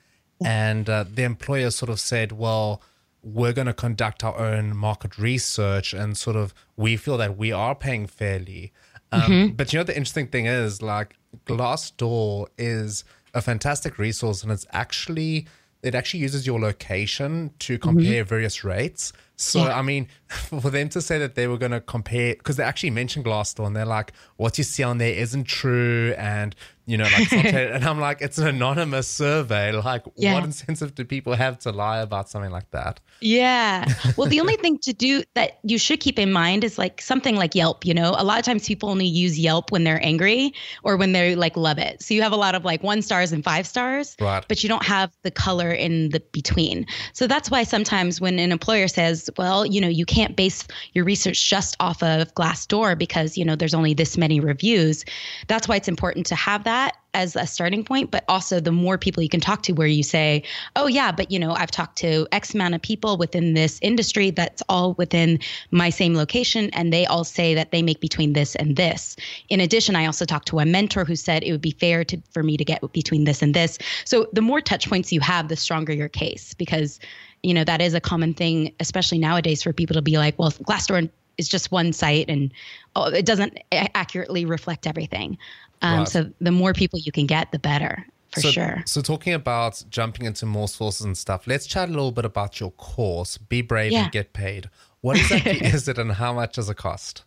And 0.45 0.89
uh, 0.89 1.05
the 1.13 1.23
employer 1.23 1.71
sort 1.71 1.91
of 1.91 2.01
said, 2.01 2.33
well, 2.33 2.83
we're 3.23 3.53
going 3.53 3.67
to 3.67 3.75
conduct 3.75 4.25
our 4.25 4.39
own 4.39 4.77
market 4.77 5.19
research 5.19 5.93
and 5.93 6.17
sort 6.17 6.37
of 6.37 6.55
we 6.77 6.97
feel 6.97 7.19
that 7.19 7.37
we 7.37 7.53
are 7.53 7.75
paying 7.75 8.07
fairly. 8.07 8.73
Um, 9.13 9.21
mm-hmm. 9.23 9.55
But 9.55 9.73
you 9.73 9.79
know, 9.79 9.85
the 9.85 9.97
interesting 9.97 10.29
thing 10.29 10.47
is 10.47 10.81
like 10.81 11.17
Glassdoor 11.47 12.47
is 12.57 13.05
a 13.35 13.43
fantastic 13.43 13.99
resource 13.99 14.43
and 14.43 14.51
it's 14.51 14.67
actually, 14.73 15.47
it 15.83 15.95
actually 15.95 16.21
uses 16.21 16.47
your 16.47 16.59
location 16.59 17.51
to 17.61 17.79
compare 17.79 18.23
mm-hmm. 18.23 18.29
various 18.29 18.65
rates. 18.65 19.13
So, 19.37 19.65
yeah. 19.65 19.79
I 19.79 19.83
mean, 19.83 20.09
for 20.29 20.71
them 20.71 20.89
to 20.91 21.01
say 21.01 21.19
that 21.19 21.35
they 21.35 21.47
were 21.47 21.59
going 21.59 21.73
to 21.73 21.81
compare, 21.81 22.35
because 22.35 22.57
they 22.57 22.65
actually 22.65 22.91
mentioned 22.91 23.25
Glassdoor 23.25 23.67
and 23.67 23.77
they're 23.77 23.85
like, 23.85 24.13
what 24.37 24.57
you 24.59 24.65
see 24.65 24.83
on 24.83 24.99
there 24.99 25.15
isn't 25.15 25.45
true. 25.45 26.15
And 26.17 26.55
you 26.91 26.97
know, 26.97 27.05
like, 27.05 27.33
and 27.33 27.85
I'm 27.85 28.01
like, 28.01 28.21
it's 28.21 28.37
an 28.39 28.49
anonymous 28.49 29.07
survey. 29.07 29.71
Like, 29.71 30.03
yeah. 30.17 30.35
what 30.35 30.43
incentive 30.43 30.97
do 30.97 31.05
people 31.05 31.35
have 31.35 31.57
to 31.61 31.71
lie 31.71 32.01
about 32.01 32.29
something 32.29 32.51
like 32.51 32.71
that? 32.73 33.01
Yeah. 33.21 33.87
Well, 34.17 34.29
the 34.29 34.41
only 34.41 34.57
thing 34.57 34.77
to 34.79 34.93
do 34.93 35.23
that 35.35 35.61
you 35.63 35.79
should 35.79 36.01
keep 36.01 36.19
in 36.19 36.33
mind 36.33 36.65
is 36.65 36.79
like 36.79 37.01
something 37.01 37.37
like 37.37 37.55
Yelp, 37.55 37.87
you 37.87 37.95
know, 37.95 38.15
a 38.19 38.25
lot 38.25 38.39
of 38.39 38.45
times 38.45 38.67
people 38.67 38.89
only 38.89 39.07
use 39.07 39.39
Yelp 39.39 39.71
when 39.71 39.85
they're 39.85 40.05
angry 40.05 40.53
or 40.83 40.97
when 40.97 41.13
they 41.13 41.37
like 41.37 41.57
love 41.57 41.79
it. 41.79 42.03
So 42.03 42.13
you 42.13 42.23
have 42.23 42.33
a 42.33 42.37
lot 42.37 42.55
of 42.55 42.65
like 42.65 42.83
one 42.83 43.03
stars 43.03 43.33
and 43.33 43.45
five 43.45 43.67
stars, 43.67 44.17
right. 44.21 44.45
but 44.49 44.63
you 44.63 44.69
don't 44.69 44.85
have 44.85 45.13
the 45.23 45.31
color 45.31 45.71
in 45.71 46.11
the 46.11 46.21
between. 46.33 46.87
So 47.13 47.27
that's 47.27 47.51
why 47.51 47.63
sometimes 47.63 48.21
when 48.21 48.39
an 48.39 48.53
employer 48.53 48.89
says, 48.89 49.31
well, 49.39 49.65
you 49.65 49.81
know, 49.81 49.89
you 49.89 50.05
can't 50.05 50.37
base 50.37 50.67
your 50.93 51.05
research 51.05 51.49
just 51.49 51.77
off 51.79 52.03
of 52.03 52.35
Glassdoor 52.35 52.99
because, 52.99 53.39
you 53.39 53.45
know, 53.45 53.55
there's 53.55 53.75
only 53.75 53.95
this 53.95 54.19
many 54.19 54.41
reviews, 54.41 55.05
that's 55.47 55.69
why 55.69 55.77
it's 55.77 55.89
important 55.89 56.27
to 56.27 56.35
have 56.35 56.65
that 56.65 56.80
that 56.81 56.97
as 57.13 57.37
a 57.37 57.47
starting 57.47 57.85
point, 57.85 58.11
but 58.11 58.25
also 58.29 58.61
the 58.61 58.73
more 58.73 58.97
people 58.97 59.23
you 59.23 59.29
can 59.29 59.41
talk 59.41 59.63
to 59.65 59.73
where 59.73 59.87
you 59.87 60.03
say, 60.03 60.43
oh, 60.77 60.87
yeah, 60.87 61.13
but 61.13 61.31
you 61.31 61.39
know, 61.39 61.53
I've 61.53 61.71
talked 61.71 61.99
to 61.99 62.27
X 62.33 62.55
amount 62.55 62.75
of 62.75 62.81
people 62.81 63.17
within 63.17 63.55
this 63.55 63.79
industry 63.83 64.31
that's 64.31 64.63
all 64.69 64.95
within 64.95 65.41
my 65.71 65.91
same 65.91 66.15
location, 66.15 66.71
and 66.73 66.93
they 66.93 67.05
all 67.07 67.25
say 67.25 67.55
that 67.55 67.71
they 67.73 67.83
make 67.83 68.01
between 68.01 68.33
this 68.33 68.55
and 68.55 68.77
this. 68.77 69.17
In 69.49 69.61
addition, 69.61 69.97
I 69.97 70.07
also 70.07 70.25
talked 70.25 70.49
to 70.49 70.61
a 70.61 70.65
mentor 70.65 71.05
who 71.05 71.17
said 71.17 71.43
it 71.43 71.53
would 71.53 71.61
be 71.61 71.73
fair 71.73 72.05
to, 72.05 72.23
for 72.33 72.43
me 72.43 72.57
to 72.57 72.65
get 72.65 72.81
between 72.93 73.25
this 73.25 73.43
and 73.43 73.55
this. 73.55 73.79
So 74.05 74.29
the 74.33 74.43
more 74.43 74.61
touch 74.61 74.89
points 74.89 75.13
you 75.13 75.21
have, 75.21 75.49
the 75.49 75.57
stronger 75.57 75.93
your 75.93 76.09
case, 76.09 76.55
because 76.55 77.01
you 77.43 77.55
know 77.55 77.65
that 77.65 77.81
is 77.81 77.95
a 77.95 78.01
common 78.01 78.35
thing, 78.35 78.73
especially 78.81 79.19
nowadays, 79.19 79.63
for 79.63 79.73
people 79.73 79.95
to 79.95 80.03
be 80.03 80.17
like, 80.19 80.39
well, 80.39 80.53
Glassdoor 80.53 81.11
is 81.41 81.49
just 81.49 81.73
one 81.73 81.93
site 81.93 82.29
and 82.29 82.53
oh, 82.95 83.07
it 83.07 83.27
doesn't 83.27 83.59
accurately 83.73 84.45
reflect 84.45 84.87
everything. 84.87 85.37
Um, 85.83 86.01
right. 86.01 86.09
So 86.09 86.31
the 86.41 86.53
more 86.53 86.73
people 86.73 86.99
you 87.01 87.11
can 87.11 87.27
get, 87.27 87.51
the 87.51 87.59
better 87.59 88.07
for 88.33 88.41
so, 88.41 88.51
sure. 88.51 88.83
So 88.87 89.01
talking 89.01 89.33
about 89.33 89.83
jumping 89.91 90.27
into 90.27 90.47
more 90.47 90.69
sources 90.69 91.05
and 91.05 91.17
stuff, 91.17 91.47
let's 91.47 91.67
chat 91.67 91.89
a 91.89 91.93
little 91.93 92.13
bit 92.13 92.25
about 92.25 92.61
your 92.61 92.71
course. 92.73 93.39
Be 93.39 93.63
brave 93.63 93.93
yeah. 93.93 94.05
and 94.05 94.13
get 94.13 94.33
paid. 94.33 94.71
What 95.01 95.17
exactly 95.17 95.53
is 95.67 95.89
it, 95.89 95.99
and 95.99 96.13
how 96.13 96.35
much 96.35 96.55
does 96.55 96.69
it 96.69 96.77
cost? 96.77 97.25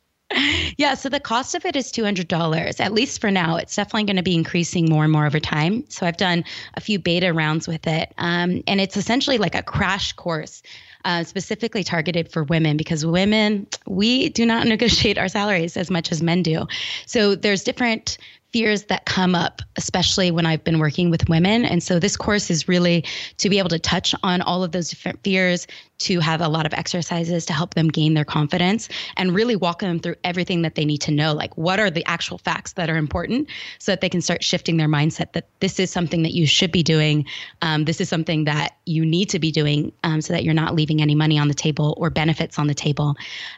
Yeah, 0.77 0.95
so 0.95 1.09
the 1.09 1.19
cost 1.19 1.53
of 1.53 1.65
it 1.65 1.75
is 1.75 1.91
$200, 1.91 2.79
at 2.79 2.91
least 2.91 3.21
for 3.21 3.29
now. 3.29 3.55
It's 3.57 3.75
definitely 3.75 4.05
going 4.05 4.15
to 4.15 4.23
be 4.23 4.33
increasing 4.33 4.89
more 4.89 5.03
and 5.03 5.13
more 5.13 5.27
over 5.27 5.39
time. 5.39 5.83
So 5.89 6.07
I've 6.07 6.17
done 6.17 6.43
a 6.73 6.81
few 6.81 6.97
beta 6.97 7.33
rounds 7.33 7.67
with 7.67 7.85
it. 7.85 8.13
Um, 8.17 8.63
and 8.65 8.81
it's 8.81 8.97
essentially 8.97 9.37
like 9.37 9.53
a 9.53 9.61
crash 9.61 10.13
course 10.13 10.63
uh, 11.05 11.23
specifically 11.23 11.83
targeted 11.83 12.31
for 12.31 12.43
women 12.43 12.77
because 12.77 13.05
women, 13.05 13.67
we 13.87 14.29
do 14.29 14.45
not 14.45 14.67
negotiate 14.73 15.17
our 15.17 15.27
salaries 15.27 15.77
as 15.77 15.89
much 15.89 16.11
as 16.11 16.21
men 16.21 16.43
do. 16.43 16.67
So 17.05 17.35
there's 17.35 17.63
different 17.63 18.17
fears 18.53 18.83
that 18.83 19.05
come 19.05 19.33
up, 19.33 19.63
especially 19.77 20.29
when 20.29 20.45
I've 20.45 20.63
been 20.63 20.77
working 20.77 21.09
with 21.09 21.27
women. 21.27 21.65
And 21.65 21.81
so 21.81 21.97
this 21.97 22.15
course 22.15 22.51
is 22.51 22.67
really 22.67 23.03
to 23.37 23.49
be 23.49 23.57
able 23.57 23.69
to 23.69 23.79
touch 23.79 24.13
on 24.21 24.41
all 24.41 24.63
of 24.63 24.71
those 24.71 24.89
different 24.89 25.23
fears, 25.23 25.65
to 25.99 26.19
have 26.19 26.41
a 26.41 26.47
lot 26.47 26.65
of 26.65 26.73
exercises 26.73 27.45
to 27.45 27.53
help 27.53 27.75
them 27.75 27.87
gain 27.87 28.13
their 28.13 28.25
confidence 28.25 28.89
and 29.17 29.33
really 29.33 29.55
walk 29.55 29.79
them 29.79 29.99
through 29.99 30.15
everything 30.23 30.61
that 30.63 30.75
they 30.75 30.85
need 30.85 30.99
to 30.99 31.11
know. 31.11 31.33
Like, 31.33 31.55
what 31.57 31.79
are 31.79 31.89
the 31.89 32.05
actual 32.05 32.37
facts 32.37 32.73
that 32.73 32.89
are 32.89 32.97
important 32.97 33.47
so 33.79 33.91
that 33.91 34.01
they 34.01 34.09
can 34.09 34.21
start 34.21 34.43
shifting 34.43 34.77
their 34.77 34.87
mindset 34.87 35.33
that 35.33 35.47
this 35.59 35.79
is 35.79 35.91
something 35.91 36.23
that 36.23 36.33
you 36.33 36.45
should 36.45 36.71
be 36.71 36.83
doing. 36.83 37.25
Um, 37.61 37.85
this 37.85 38.01
is 38.01 38.09
something 38.09 38.45
that 38.45 38.75
you 38.85 39.05
need 39.05 39.29
to 39.29 39.39
be 39.39 39.51
doing 39.51 39.91
um, 40.03 40.21
so 40.21 40.33
that 40.33 40.43
you're 40.43 40.53
not 40.53 40.75
leaving 40.75 41.01
any 41.01 41.15
money 41.15 41.37
on 41.37 41.47
the 41.47 41.53
table 41.53 41.93
or 41.97 42.09
benefits 42.09 42.59
on 42.59 42.67
the 42.67 42.73
table. 42.73 43.15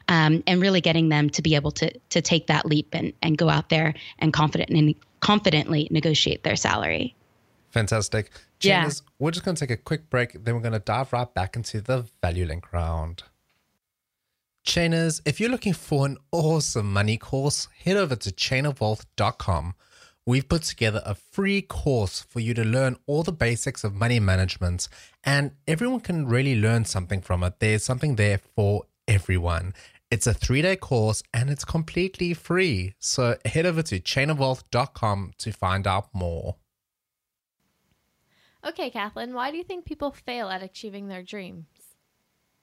Um, 0.08 0.44
and 0.46 0.62
really 0.62 0.82
getting 0.82 1.10
them 1.10 1.30
to 1.32 1.42
be 1.42 1.56
able 1.56 1.72
to, 1.72 1.92
to 2.10 2.22
take 2.22 2.48
that 2.48 2.66
leap 2.66 2.94
and, 2.94 3.14
and 3.22 3.38
go 3.38 3.50
out 3.50 3.70
there 3.70 3.94
and 4.20 4.34
confident 4.34 4.70
and 4.70 4.96
confidently 5.20 5.88
negotiate 5.90 6.44
their 6.44 6.56
salary. 6.56 7.16
Fantastic. 7.76 8.32
Yeah. 8.62 8.90
we're 9.20 9.32
just 9.32 9.44
going 9.44 9.56
to 9.56 9.60
take 9.60 9.70
a 9.70 9.76
quick 9.76 10.10
break, 10.10 10.46
then 10.46 10.56
we're 10.56 10.62
going 10.62 10.72
to 10.72 10.80
dive 10.80 11.12
right 11.12 11.32
back 11.34 11.58
into 11.58 11.82
the 11.82 12.06
value 12.22 12.46
link 12.46 12.72
round. 12.72 13.24
Chainers, 14.66 15.20
if 15.26 15.42
you're 15.42 15.50
looking 15.50 15.74
for 15.74 16.06
an 16.06 16.18
awesome 16.32 16.94
money 16.94 17.18
course, 17.18 17.68
head 17.84 17.98
over 17.98 18.16
to 18.16 18.32
chainofwealth.com. 18.32 19.74
We've 20.26 20.48
put 20.48 20.62
together 20.62 21.02
a 21.06 21.16
free 21.16 21.62
course 21.62 22.22
for 22.22 22.40
you 22.40 22.54
to 22.54 22.64
learn 22.64 22.96
all 23.08 23.24
the 23.24 23.34
basics 23.34 23.84
of 23.84 23.94
money 23.94 24.22
management, 24.22 24.88
and 25.26 25.52
everyone 25.68 26.00
can 26.00 26.28
really 26.28 26.56
learn 26.56 26.86
something 26.86 27.20
from 27.20 27.44
it. 27.44 27.60
There's 27.60 27.84
something 27.84 28.16
there 28.16 28.38
for 28.56 28.84
everyone. 29.06 29.74
It's 30.10 30.28
a 30.28 30.34
three 30.34 30.62
day 30.62 30.78
course 30.78 31.24
and 31.34 31.50
it's 31.50 31.66
completely 31.66 32.34
free. 32.34 32.94
So 33.00 33.36
head 33.44 33.66
over 33.66 33.82
to 33.82 34.00
chainofwealth.com 34.00 35.34
to 35.40 35.52
find 35.52 35.86
out 35.86 36.08
more. 36.14 36.56
Okay, 38.66 38.90
Kathleen, 38.90 39.34
why 39.34 39.52
do 39.52 39.58
you 39.58 39.64
think 39.64 39.86
people 39.86 40.12
fail 40.12 40.50
at 40.50 40.64
achieving 40.64 41.08
their 41.08 41.22
dreams? 41.22 41.66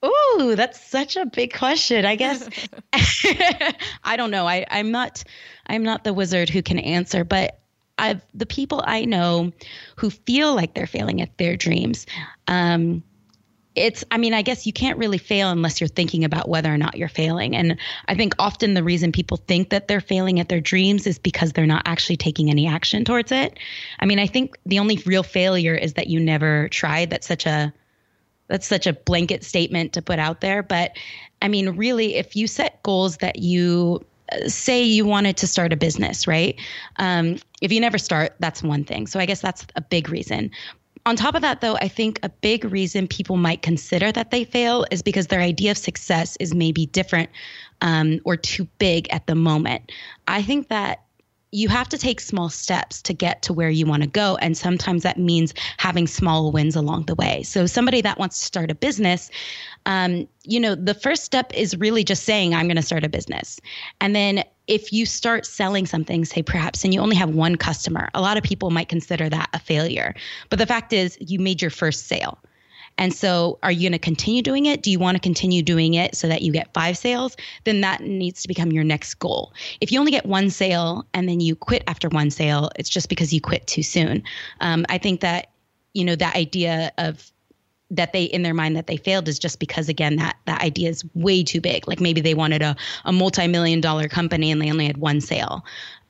Ooh, 0.04 0.54
that's 0.56 0.84
such 0.84 1.16
a 1.16 1.26
big 1.26 1.54
question. 1.54 2.04
I 2.04 2.16
guess 2.16 2.48
I 2.92 4.16
don't 4.16 4.32
know. 4.32 4.48
I, 4.48 4.66
I'm 4.68 4.90
not 4.90 5.22
I'm 5.66 5.84
not 5.84 6.02
the 6.02 6.12
wizard 6.12 6.48
who 6.48 6.60
can 6.60 6.80
answer, 6.80 7.22
but 7.24 7.60
I've 7.98 8.20
the 8.34 8.46
people 8.46 8.82
I 8.84 9.04
know 9.04 9.52
who 9.96 10.10
feel 10.10 10.56
like 10.56 10.74
they're 10.74 10.88
failing 10.88 11.20
at 11.20 11.38
their 11.38 11.56
dreams. 11.56 12.06
Um, 12.48 13.04
it's 13.74 14.04
i 14.10 14.18
mean 14.18 14.34
i 14.34 14.42
guess 14.42 14.66
you 14.66 14.72
can't 14.72 14.98
really 14.98 15.18
fail 15.18 15.50
unless 15.50 15.80
you're 15.80 15.88
thinking 15.88 16.24
about 16.24 16.48
whether 16.48 16.72
or 16.72 16.78
not 16.78 16.96
you're 16.96 17.08
failing. 17.08 17.56
And 17.56 17.78
i 18.08 18.14
think 18.14 18.34
often 18.38 18.74
the 18.74 18.84
reason 18.84 19.12
people 19.12 19.38
think 19.38 19.70
that 19.70 19.88
they're 19.88 20.00
failing 20.00 20.40
at 20.40 20.48
their 20.48 20.60
dreams 20.60 21.06
is 21.06 21.18
because 21.18 21.52
they're 21.52 21.66
not 21.66 21.82
actually 21.86 22.16
taking 22.16 22.50
any 22.50 22.66
action 22.66 23.04
towards 23.04 23.32
it. 23.32 23.58
I 24.00 24.06
mean 24.06 24.18
i 24.18 24.26
think 24.26 24.56
the 24.66 24.78
only 24.78 25.02
real 25.06 25.22
failure 25.22 25.74
is 25.74 25.94
that 25.94 26.08
you 26.08 26.20
never 26.20 26.68
tried. 26.68 27.10
That's 27.10 27.26
such 27.26 27.46
a 27.46 27.72
that's 28.48 28.66
such 28.66 28.86
a 28.86 28.92
blanket 28.92 29.44
statement 29.44 29.94
to 29.94 30.02
put 30.02 30.18
out 30.18 30.40
there. 30.40 30.62
But 30.62 30.92
i 31.40 31.48
mean 31.48 31.70
really 31.70 32.16
if 32.16 32.36
you 32.36 32.46
set 32.46 32.82
goals 32.82 33.18
that 33.18 33.38
you 33.38 34.04
uh, 34.32 34.48
say 34.48 34.82
you 34.82 35.06
wanted 35.06 35.36
to 35.38 35.46
start 35.46 35.72
a 35.72 35.76
business 35.76 36.26
right? 36.26 36.60
Um, 36.96 37.38
if 37.62 37.72
you 37.72 37.80
never 37.80 37.98
start 37.98 38.34
that's 38.38 38.62
one 38.62 38.84
thing. 38.84 39.06
So 39.06 39.18
i 39.18 39.24
guess 39.24 39.40
that's 39.40 39.66
a 39.76 39.80
big 39.80 40.10
reason 40.10 40.50
on 41.04 41.16
top 41.16 41.34
of 41.34 41.42
that, 41.42 41.60
though, 41.60 41.76
I 41.76 41.88
think 41.88 42.20
a 42.22 42.28
big 42.28 42.64
reason 42.64 43.08
people 43.08 43.36
might 43.36 43.62
consider 43.62 44.12
that 44.12 44.30
they 44.30 44.44
fail 44.44 44.86
is 44.90 45.02
because 45.02 45.26
their 45.26 45.40
idea 45.40 45.72
of 45.72 45.78
success 45.78 46.36
is 46.38 46.54
maybe 46.54 46.86
different 46.86 47.30
um, 47.80 48.20
or 48.24 48.36
too 48.36 48.68
big 48.78 49.08
at 49.10 49.26
the 49.26 49.34
moment. 49.34 49.90
I 50.28 50.42
think 50.42 50.68
that 50.68 51.02
you 51.50 51.68
have 51.68 51.88
to 51.90 51.98
take 51.98 52.18
small 52.18 52.48
steps 52.48 53.02
to 53.02 53.12
get 53.12 53.42
to 53.42 53.52
where 53.52 53.68
you 53.68 53.84
want 53.84 54.02
to 54.02 54.08
go. 54.08 54.36
And 54.40 54.56
sometimes 54.56 55.02
that 55.02 55.18
means 55.18 55.52
having 55.76 56.06
small 56.06 56.50
wins 56.50 56.74
along 56.74 57.04
the 57.06 57.14
way. 57.14 57.42
So, 57.42 57.66
somebody 57.66 58.00
that 58.00 58.18
wants 58.18 58.38
to 58.38 58.44
start 58.44 58.70
a 58.70 58.74
business, 58.74 59.30
um, 59.84 60.26
you 60.44 60.58
know, 60.58 60.74
the 60.74 60.94
first 60.94 61.24
step 61.24 61.52
is 61.54 61.76
really 61.76 62.04
just 62.04 62.24
saying, 62.24 62.54
I'm 62.54 62.66
going 62.66 62.76
to 62.76 62.82
start 62.82 63.04
a 63.04 63.08
business. 63.08 63.60
And 64.00 64.16
then 64.16 64.44
if 64.66 64.92
you 64.92 65.06
start 65.06 65.46
selling 65.46 65.86
something, 65.86 66.24
say 66.24 66.42
perhaps, 66.42 66.84
and 66.84 66.94
you 66.94 67.00
only 67.00 67.16
have 67.16 67.30
one 67.30 67.56
customer, 67.56 68.08
a 68.14 68.20
lot 68.20 68.36
of 68.36 68.42
people 68.42 68.70
might 68.70 68.88
consider 68.88 69.28
that 69.28 69.48
a 69.52 69.58
failure. 69.58 70.14
But 70.50 70.58
the 70.58 70.66
fact 70.66 70.92
is, 70.92 71.16
you 71.20 71.38
made 71.38 71.60
your 71.60 71.70
first 71.70 72.06
sale. 72.06 72.38
And 72.98 73.12
so, 73.12 73.58
are 73.62 73.72
you 73.72 73.88
going 73.88 73.92
to 73.92 73.98
continue 73.98 74.42
doing 74.42 74.66
it? 74.66 74.82
Do 74.82 74.90
you 74.90 74.98
want 74.98 75.16
to 75.16 75.20
continue 75.20 75.62
doing 75.62 75.94
it 75.94 76.14
so 76.14 76.28
that 76.28 76.42
you 76.42 76.52
get 76.52 76.74
five 76.74 76.98
sales? 76.98 77.36
Then 77.64 77.80
that 77.80 78.02
needs 78.02 78.42
to 78.42 78.48
become 78.48 78.70
your 78.70 78.84
next 78.84 79.14
goal. 79.14 79.54
If 79.80 79.90
you 79.90 79.98
only 79.98 80.12
get 80.12 80.26
one 80.26 80.50
sale 80.50 81.06
and 81.14 81.26
then 81.26 81.40
you 81.40 81.56
quit 81.56 81.82
after 81.86 82.10
one 82.10 82.30
sale, 82.30 82.70
it's 82.76 82.90
just 82.90 83.08
because 83.08 83.32
you 83.32 83.40
quit 83.40 83.66
too 83.66 83.82
soon. 83.82 84.22
Um, 84.60 84.84
I 84.90 84.98
think 84.98 85.20
that, 85.20 85.48
you 85.94 86.04
know, 86.04 86.16
that 86.16 86.36
idea 86.36 86.92
of 86.98 87.32
that 87.92 88.12
they 88.12 88.24
in 88.24 88.42
their 88.42 88.54
mind 88.54 88.76
that 88.76 88.86
they 88.86 88.96
failed 88.96 89.28
is 89.28 89.38
just 89.38 89.60
because 89.60 89.88
again 89.88 90.16
that 90.16 90.36
that 90.46 90.60
idea 90.62 90.88
is 90.88 91.04
way 91.14 91.44
too 91.44 91.60
big. 91.60 91.86
Like 91.86 92.00
maybe 92.00 92.20
they 92.20 92.34
wanted 92.34 92.62
a, 92.62 92.74
a 93.04 93.12
multi-million 93.12 93.80
dollar 93.80 94.08
company 94.08 94.50
and 94.50 94.60
they 94.60 94.70
only 94.70 94.86
had 94.86 94.96
one 94.96 95.20
sale 95.20 95.64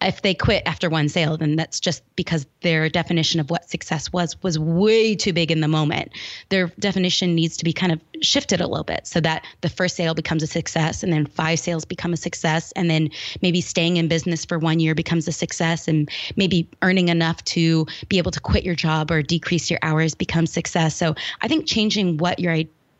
if 0.06 0.22
they 0.22 0.34
quit 0.34 0.62
after 0.66 0.88
one 0.90 1.08
sale, 1.08 1.36
then 1.36 1.56
that's 1.56 1.80
just 1.80 2.02
because 2.16 2.46
their 2.60 2.88
definition 2.88 3.40
of 3.40 3.50
what 3.50 3.68
success 3.68 4.12
was 4.12 4.40
was 4.42 4.58
way 4.58 5.14
too 5.14 5.32
big 5.32 5.50
in 5.50 5.60
the 5.60 5.68
moment. 5.68 6.12
Their 6.48 6.68
definition 6.78 7.34
needs 7.34 7.56
to 7.58 7.64
be 7.64 7.72
kind 7.72 7.92
of 7.92 8.00
shifted 8.22 8.60
a 8.60 8.66
little 8.66 8.84
bit 8.84 9.06
so 9.06 9.20
that 9.20 9.44
the 9.60 9.68
first 9.68 9.96
sale 9.96 10.14
becomes 10.14 10.42
a 10.42 10.46
success 10.46 11.02
and 11.02 11.12
then 11.12 11.26
five 11.26 11.58
sales 11.58 11.84
become 11.84 12.12
a 12.12 12.16
success 12.16 12.72
and 12.72 12.90
then 12.90 13.10
maybe 13.40 13.60
staying 13.60 13.96
in 13.96 14.08
business 14.08 14.44
for 14.44 14.58
one 14.58 14.80
year 14.80 14.94
becomes 14.94 15.26
a 15.28 15.32
success 15.32 15.88
and 15.88 16.10
maybe 16.36 16.68
earning 16.82 17.08
enough 17.08 17.42
to 17.44 17.86
be 18.08 18.18
able 18.18 18.30
to 18.30 18.40
quit 18.40 18.64
your 18.64 18.74
job 18.74 19.10
or 19.10 19.22
decrease 19.22 19.70
your 19.70 19.80
hours 19.82 20.14
becomes 20.14 20.52
success. 20.52 20.96
So 20.96 21.14
I 21.40 21.48
think 21.48 21.66
changing 21.66 22.18
what 22.18 22.38
your 22.38 22.52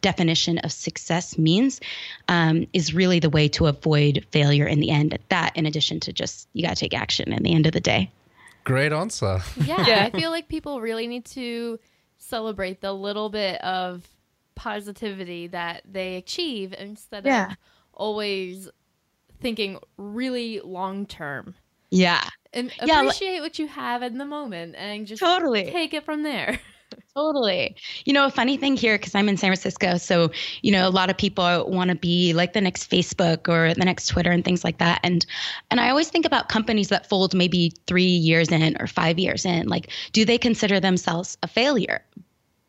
definition 0.02 0.58
of 0.58 0.70
success 0.72 1.38
means 1.38 1.80
um, 2.28 2.66
is 2.72 2.92
really 2.92 3.18
the 3.18 3.30
way 3.30 3.48
to 3.48 3.66
avoid 3.66 4.26
failure 4.30 4.66
in 4.66 4.80
the 4.80 4.90
end. 4.90 5.18
That, 5.30 5.56
in 5.56 5.64
addition 5.64 6.00
to 6.00 6.12
just 6.12 6.48
you 6.52 6.62
got 6.62 6.76
to 6.76 6.80
take 6.80 6.94
action 6.94 7.32
in 7.32 7.42
the 7.42 7.54
end 7.54 7.66
of 7.66 7.72
the 7.72 7.80
day. 7.80 8.10
Great 8.64 8.92
answer. 8.92 9.40
Yeah, 9.56 9.86
yeah, 9.86 10.04
I 10.12 10.16
feel 10.16 10.30
like 10.30 10.48
people 10.48 10.80
really 10.80 11.06
need 11.06 11.24
to 11.26 11.78
celebrate 12.18 12.80
the 12.80 12.92
little 12.92 13.30
bit 13.30 13.60
of 13.62 14.06
positivity 14.54 15.48
that 15.48 15.82
they 15.90 16.16
achieve 16.16 16.74
instead 16.78 17.24
yeah. 17.24 17.52
of 17.52 17.56
always 17.94 18.68
thinking 19.40 19.78
really 19.96 20.60
long 20.60 21.06
term. 21.06 21.54
Yeah. 21.90 22.22
And 22.52 22.72
appreciate 22.80 23.34
yeah, 23.34 23.40
what 23.40 23.58
you 23.58 23.66
have 23.66 24.02
in 24.02 24.18
the 24.18 24.24
moment 24.24 24.76
and 24.76 25.06
just 25.06 25.20
totally 25.20 25.64
take 25.64 25.94
it 25.94 26.04
from 26.04 26.22
there. 26.22 26.60
Totally. 27.14 27.76
You 28.06 28.14
know, 28.14 28.24
a 28.24 28.30
funny 28.30 28.56
thing 28.56 28.74
here, 28.74 28.96
because 28.96 29.14
I'm 29.14 29.28
in 29.28 29.36
San 29.36 29.48
Francisco. 29.50 29.98
So, 29.98 30.30
you 30.62 30.72
know, 30.72 30.88
a 30.88 30.90
lot 30.90 31.10
of 31.10 31.18
people 31.18 31.68
want 31.70 31.90
to 31.90 31.94
be 31.94 32.32
like 32.32 32.54
the 32.54 32.60
next 32.62 32.90
Facebook 32.90 33.48
or 33.48 33.74
the 33.74 33.84
next 33.84 34.06
Twitter 34.06 34.30
and 34.30 34.42
things 34.42 34.64
like 34.64 34.78
that. 34.78 34.98
And 35.02 35.26
and 35.70 35.78
I 35.78 35.90
always 35.90 36.08
think 36.08 36.24
about 36.24 36.48
companies 36.48 36.88
that 36.88 37.06
fold 37.06 37.34
maybe 37.34 37.74
three 37.86 38.04
years 38.04 38.50
in 38.50 38.76
or 38.80 38.86
five 38.86 39.18
years 39.18 39.44
in. 39.44 39.68
Like, 39.68 39.90
do 40.12 40.24
they 40.24 40.38
consider 40.38 40.80
themselves 40.80 41.36
a 41.42 41.48
failure? 41.48 42.02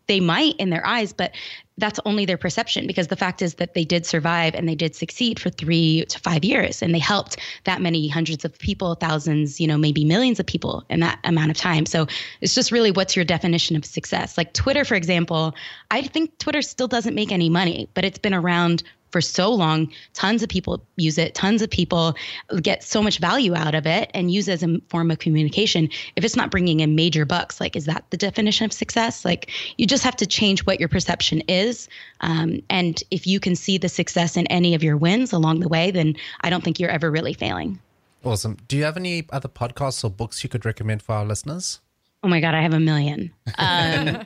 They 0.08 0.20
might 0.20 0.56
in 0.58 0.70
their 0.70 0.86
eyes, 0.86 1.14
but 1.14 1.34
that's 1.78 2.00
only 2.06 2.26
their 2.26 2.38
perception 2.38 2.86
because 2.86 3.08
the 3.08 3.16
fact 3.16 3.42
is 3.42 3.56
that 3.56 3.74
they 3.74 3.84
did 3.84 4.06
survive 4.06 4.54
and 4.54 4.68
they 4.68 4.76
did 4.76 4.96
succeed 4.96 5.40
for 5.40 5.50
three 5.50 6.06
to 6.08 6.20
five 6.20 6.44
years 6.44 6.82
and 6.82 6.94
they 6.94 7.00
helped 7.00 7.38
that 7.64 7.82
many 7.82 8.08
hundreds 8.08 8.46
of 8.46 8.58
people, 8.60 8.96
thousands, 8.96 9.60
you 9.60 9.68
know, 9.68 9.78
maybe 9.78 10.06
millions 10.06 10.40
of 10.40 10.46
people 10.46 10.84
in 10.90 11.00
that 11.00 11.20
amount 11.24 11.50
of 11.50 11.58
time. 11.58 11.86
So 11.86 12.08
it's 12.42 12.54
just 12.54 12.72
really 12.72 12.92
what's 12.92 13.16
your 13.16 13.26
definition 13.26 13.76
of 13.76 13.86
success? 13.86 14.38
Like 14.38 14.54
Twitter, 14.54 14.86
for 14.86 14.96
example, 14.96 15.56
I 15.90 16.04
think 16.04 16.38
Twitter 16.38 16.62
still 16.62 16.88
doesn't 16.88 17.16
make 17.16 17.32
any 17.32 17.50
money, 17.50 17.90
but 17.94 18.06
it's 18.06 18.20
been 18.20 18.36
around 18.36 18.84
for 19.14 19.22
so 19.22 19.50
long. 19.54 19.90
Tons 20.14 20.44
of 20.44 20.50
people 20.50 20.84
use 20.98 21.18
it. 21.18 21.36
Tons 21.36 21.62
of 21.62 21.70
people 21.70 22.16
get 22.62 22.84
so 22.84 23.02
much 23.02 23.20
value 23.20 23.56
out 23.56 23.76
of 23.76 23.86
it 23.86 24.12
and 24.14 24.32
use 24.32 24.50
it 24.50 24.54
as 24.54 24.64
a 24.64 24.82
form 24.90 25.12
of 25.12 25.20
communication. 25.20 25.88
If 26.18 26.26
it's 26.26 26.36
not 26.36 26.52
bringing 26.52 26.82
in 26.82 26.96
major 26.96 27.24
bucks, 27.24 27.62
like, 27.62 27.78
is 27.78 27.86
that 27.86 28.04
the 28.10 28.18
definition 28.18 28.66
of 28.66 28.74
success? 28.74 29.24
Like, 29.24 29.52
you 29.78 29.86
just 29.86 30.04
have 30.04 30.16
to 30.18 30.26
change 30.26 30.66
what 30.66 30.80
your 30.80 30.90
perception 30.90 31.42
is. 31.48 31.88
Um, 32.22 32.62
and 32.70 33.02
if 33.12 33.26
you 33.28 33.40
can 33.40 33.56
see 33.56 33.78
the 33.78 33.88
success 33.88 34.36
in 34.36 34.48
any 34.48 34.74
of 34.74 34.84
your 34.84 34.98
wins 34.98 35.32
along 35.32 35.60
the 35.60 35.70
way, 35.70 35.92
then 35.92 36.16
I 36.42 36.50
don't 36.50 36.64
think 36.64 36.80
you're 36.80 36.90
ever 36.90 37.12
really 37.12 37.34
failing. 37.34 37.80
Awesome. 38.26 38.58
Do 38.68 38.78
you 38.78 38.84
have 38.84 38.98
any 38.98 39.28
other 39.32 39.50
podcasts 39.50 40.04
or 40.04 40.10
books 40.10 40.44
you 40.44 40.50
could 40.50 40.66
recommend 40.66 41.04
for 41.04 41.14
our 41.14 41.26
listeners? 41.26 41.80
Oh 42.24 42.30
my 42.30 42.40
god, 42.40 42.56
I 42.56 42.62
have 42.62 42.74
a 42.74 42.80
million. 42.80 43.34
Um, 43.58 44.26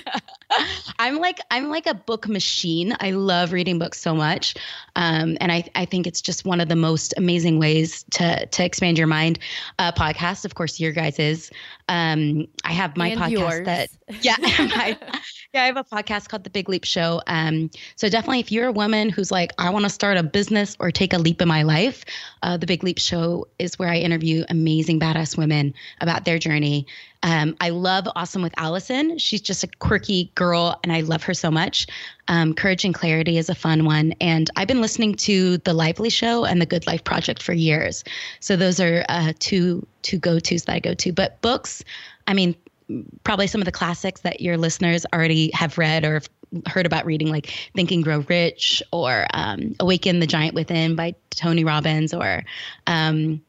I'm 1.00 1.18
like 1.18 1.40
I'm 1.50 1.68
like 1.68 1.86
a 1.86 1.94
book 1.94 2.28
machine. 2.28 2.94
I 3.00 3.10
love 3.10 3.52
reading 3.52 3.80
books 3.80 4.00
so 4.00 4.14
much, 4.14 4.54
um, 4.94 5.36
and 5.40 5.50
I 5.50 5.64
I 5.74 5.84
think 5.84 6.06
it's 6.06 6.20
just 6.20 6.44
one 6.44 6.60
of 6.60 6.68
the 6.68 6.76
most 6.76 7.12
amazing 7.16 7.58
ways 7.58 8.04
to 8.12 8.46
to 8.46 8.64
expand 8.64 8.98
your 8.98 9.08
mind. 9.08 9.40
Uh, 9.80 9.90
podcast, 9.90 10.44
of 10.44 10.54
course, 10.54 10.78
your 10.78 10.92
guys 10.92 11.18
is. 11.18 11.50
Um, 11.88 12.46
I 12.64 12.70
have 12.70 12.96
my 12.96 13.08
and 13.08 13.20
podcast 13.20 13.30
yours. 13.30 13.66
that 13.66 13.90
yeah, 14.20 14.36
my 14.40 14.96
Yeah, 15.54 15.62
I 15.62 15.66
have 15.66 15.76
a 15.76 15.84
podcast 15.84 16.28
called 16.28 16.42
The 16.42 16.50
Big 16.50 16.68
Leap 16.68 16.82
Show. 16.82 17.22
Um, 17.28 17.70
so 17.94 18.08
definitely, 18.08 18.40
if 18.40 18.50
you're 18.50 18.66
a 18.66 18.72
woman 18.72 19.08
who's 19.08 19.30
like, 19.30 19.52
I 19.56 19.70
want 19.70 19.84
to 19.84 19.88
start 19.88 20.16
a 20.16 20.24
business 20.24 20.76
or 20.80 20.90
take 20.90 21.12
a 21.12 21.18
leap 21.18 21.40
in 21.40 21.46
my 21.46 21.62
life, 21.62 22.04
uh, 22.42 22.56
The 22.56 22.66
Big 22.66 22.82
Leap 22.82 22.98
Show 22.98 23.46
is 23.60 23.78
where 23.78 23.88
I 23.88 23.98
interview 23.98 24.44
amazing, 24.48 24.98
badass 24.98 25.38
women 25.38 25.72
about 26.00 26.24
their 26.24 26.40
journey. 26.40 26.88
Um, 27.22 27.56
I 27.60 27.70
love 27.70 28.08
Awesome 28.16 28.42
with 28.42 28.52
Alison. 28.56 29.16
She's 29.18 29.40
just 29.40 29.62
a 29.62 29.68
quirky 29.78 30.32
girl, 30.34 30.76
and 30.82 30.92
I 30.92 31.02
love 31.02 31.22
her 31.22 31.34
so 31.34 31.52
much. 31.52 31.86
Um, 32.26 32.54
Courage 32.54 32.84
and 32.84 32.92
Clarity 32.92 33.38
is 33.38 33.48
a 33.48 33.54
fun 33.54 33.84
one, 33.84 34.12
and 34.20 34.50
I've 34.56 34.66
been 34.66 34.80
listening 34.80 35.14
to 35.14 35.58
The 35.58 35.72
Lively 35.72 36.10
Show 36.10 36.44
and 36.44 36.60
The 36.60 36.66
Good 36.66 36.84
Life 36.88 37.04
Project 37.04 37.40
for 37.40 37.52
years. 37.52 38.02
So 38.40 38.56
those 38.56 38.80
are 38.80 39.04
uh, 39.08 39.34
two 39.38 39.86
two 40.02 40.18
go 40.18 40.40
tos 40.40 40.64
that 40.64 40.74
I 40.74 40.80
go 40.80 40.94
to. 40.94 41.12
But 41.12 41.40
books, 41.42 41.84
I 42.26 42.34
mean, 42.34 42.56
probably 43.24 43.46
some 43.46 43.60
of 43.60 43.64
the 43.64 43.72
classics 43.72 44.20
that 44.22 44.40
your 44.40 44.56
listeners 44.56 45.06
already 45.12 45.50
have 45.54 45.78
read 45.78 46.04
or 46.04 46.20
heard 46.66 46.86
about 46.86 47.06
reading, 47.06 47.28
like 47.28 47.46
Think 47.74 47.90
and 47.90 48.04
Grow 48.04 48.24
Rich 48.28 48.82
or 48.92 49.26
um, 49.34 49.74
Awaken 49.80 50.20
the 50.20 50.26
Giant 50.26 50.54
Within 50.54 50.94
by 50.94 51.14
Tony 51.30 51.64
Robbins 51.64 52.14
or 52.14 52.44
um, 52.86 53.42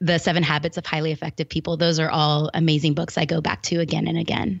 The 0.00 0.18
Seven 0.18 0.42
Habits 0.42 0.76
of 0.76 0.84
Highly 0.84 1.12
Effective 1.12 1.48
People. 1.48 1.76
Those 1.76 1.98
are 1.98 2.10
all 2.10 2.50
amazing 2.54 2.94
books 2.94 3.16
I 3.16 3.24
go 3.24 3.40
back 3.40 3.62
to 3.62 3.80
again 3.80 4.06
and 4.08 4.18
again. 4.18 4.60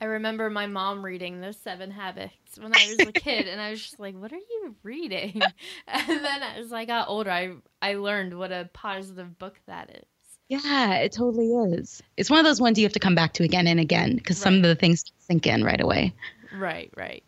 I 0.00 0.06
remember 0.06 0.50
my 0.50 0.66
mom 0.66 1.04
reading 1.04 1.40
those 1.40 1.56
seven 1.56 1.90
habits 1.90 2.58
when 2.58 2.74
I 2.74 2.86
was 2.90 3.00
a 3.00 3.12
kid, 3.12 3.48
and 3.48 3.60
I 3.60 3.70
was 3.70 3.80
just 3.80 3.98
like, 3.98 4.14
"What 4.14 4.32
are 4.32 4.36
you 4.36 4.74
reading?" 4.82 5.40
And 5.86 6.08
then 6.08 6.42
as 6.42 6.72
I 6.74 6.84
got 6.84 7.08
older, 7.08 7.30
I 7.30 7.54
I 7.80 7.94
learned 7.94 8.36
what 8.36 8.52
a 8.52 8.68
positive 8.72 9.38
book 9.38 9.58
that 9.66 9.88
is. 9.90 10.04
Yeah, 10.48 10.96
it 10.96 11.12
totally 11.12 11.52
is. 11.52 12.02
It's 12.16 12.30
one 12.30 12.38
of 12.38 12.44
those 12.44 12.60
ones 12.60 12.78
you 12.78 12.84
have 12.84 12.92
to 12.92 13.00
come 13.00 13.14
back 13.14 13.32
to 13.34 13.44
again 13.44 13.66
and 13.66 13.80
again 13.80 14.16
because 14.16 14.38
some 14.38 14.56
of 14.56 14.62
the 14.62 14.74
things 14.74 15.04
sink 15.18 15.46
in 15.46 15.64
right 15.64 15.80
away. 15.80 16.14
Right, 16.56 16.90
right. 16.96 17.22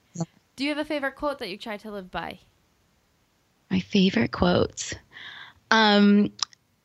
Do 0.57 0.65
you 0.65 0.71
have 0.71 0.79
a 0.79 0.85
favorite 0.85 1.17
quote 1.17 1.39
that 1.41 1.49
you 1.49 1.59
try 1.59 1.77
to 1.79 1.91
live 1.91 2.11
by? 2.11 2.39
My 3.71 3.81
favorite 3.81 4.33
quotes. 4.33 4.95
Um, 5.71 6.33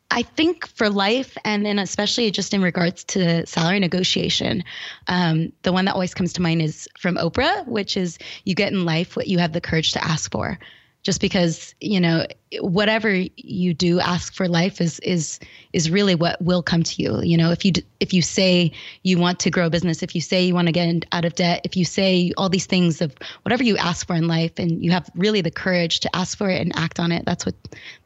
I 0.10 0.24
think 0.24 0.68
for 0.68 0.90
life, 0.90 1.38
and 1.46 1.66
then 1.66 1.80
especially 1.80 2.32
just 2.32 2.54
in 2.54 2.62
regards 2.62 3.06
to 3.06 3.46
salary 3.46 3.80
negotiation, 3.80 4.64
um, 5.08 5.54
the 5.62 5.72
one 5.72 5.86
that 5.86 5.94
always 5.94 6.14
comes 6.14 6.34
to 6.34 6.42
mind 6.42 6.62
is 6.62 6.90
from 7.00 7.16
Oprah, 7.16 7.66
which 7.68 7.96
is 7.96 8.18
you 8.44 8.56
get 8.56 8.74
in 8.74 8.84
life 8.84 9.16
what 9.16 9.28
you 9.28 9.38
have 9.40 9.54
the 9.54 9.62
courage 9.62 9.94
to 9.94 10.04
ask 10.04 10.32
for 10.32 10.60
just 11.04 11.20
because 11.20 11.74
you 11.82 12.00
know 12.00 12.26
whatever 12.60 13.10
you 13.36 13.74
do 13.74 14.00
ask 14.00 14.34
for 14.34 14.48
life 14.48 14.80
is 14.82 15.00
is 15.00 15.40
is 15.74 15.90
really 15.90 16.16
what 16.16 16.42
will 16.42 16.62
come 16.62 16.84
to 16.84 17.02
you 17.02 17.22
you 17.24 17.38
know 17.38 17.52
if 17.52 17.66
you 17.66 17.72
if 18.00 18.14
you 18.14 18.22
say 18.22 18.72
you 19.04 19.18
want 19.18 19.40
to 19.40 19.50
grow 19.50 19.68
a 19.68 19.70
business 19.70 20.04
if 20.04 20.14
you 20.14 20.22
say 20.22 20.44
you 20.44 20.54
want 20.54 20.68
to 20.68 20.72
get 20.72 21.06
out 21.12 21.26
of 21.26 21.34
debt 21.36 21.62
if 21.64 21.76
you 21.76 21.86
say 21.86 22.32
all 22.38 22.50
these 22.50 22.66
things 22.66 23.02
of 23.02 23.16
whatever 23.44 23.64
you 23.64 23.78
ask 23.78 24.06
for 24.06 24.16
in 24.16 24.28
life 24.28 24.54
and 24.58 24.84
you 24.84 24.92
have 24.92 25.10
really 25.16 25.42
the 25.42 25.52
courage 25.52 26.00
to 26.02 26.16
ask 26.16 26.38
for 26.38 26.50
it 26.50 26.62
and 26.62 26.76
act 26.76 27.00
on 27.00 27.12
it 27.12 27.26
that's 27.26 27.46
what 27.46 27.56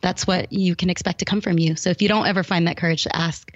that's 0.02 0.26
what 0.26 0.52
you 0.52 0.76
can 0.76 0.90
expect 0.90 1.20
to 1.20 1.26
come 1.26 1.42
from 1.42 1.60
you 1.60 1.76
so 1.76 1.90
if 1.90 2.02
you 2.02 2.08
don't 2.08 2.28
ever 2.28 2.44
find 2.44 2.68
that 2.68 2.78
courage 2.78 3.04
to 3.04 3.16
ask 3.16 3.52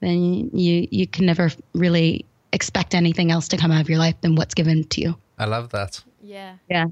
then 0.00 0.50
you 0.52 0.86
you 0.90 1.06
can 1.06 1.24
never 1.24 1.50
really 1.72 2.24
expect 2.52 2.94
anything 2.94 3.30
else 3.30 3.48
to 3.48 3.56
come 3.56 3.70
out 3.70 3.80
of 3.80 3.88
your 3.88 3.98
life 3.98 4.20
than 4.20 4.34
what's 4.34 4.54
given 4.54 4.84
to 4.84 5.00
you 5.00 5.16
I 5.38 5.44
love 5.44 5.68
that. 5.72 6.02
Yeah. 6.22 6.56
yeah 6.70 6.86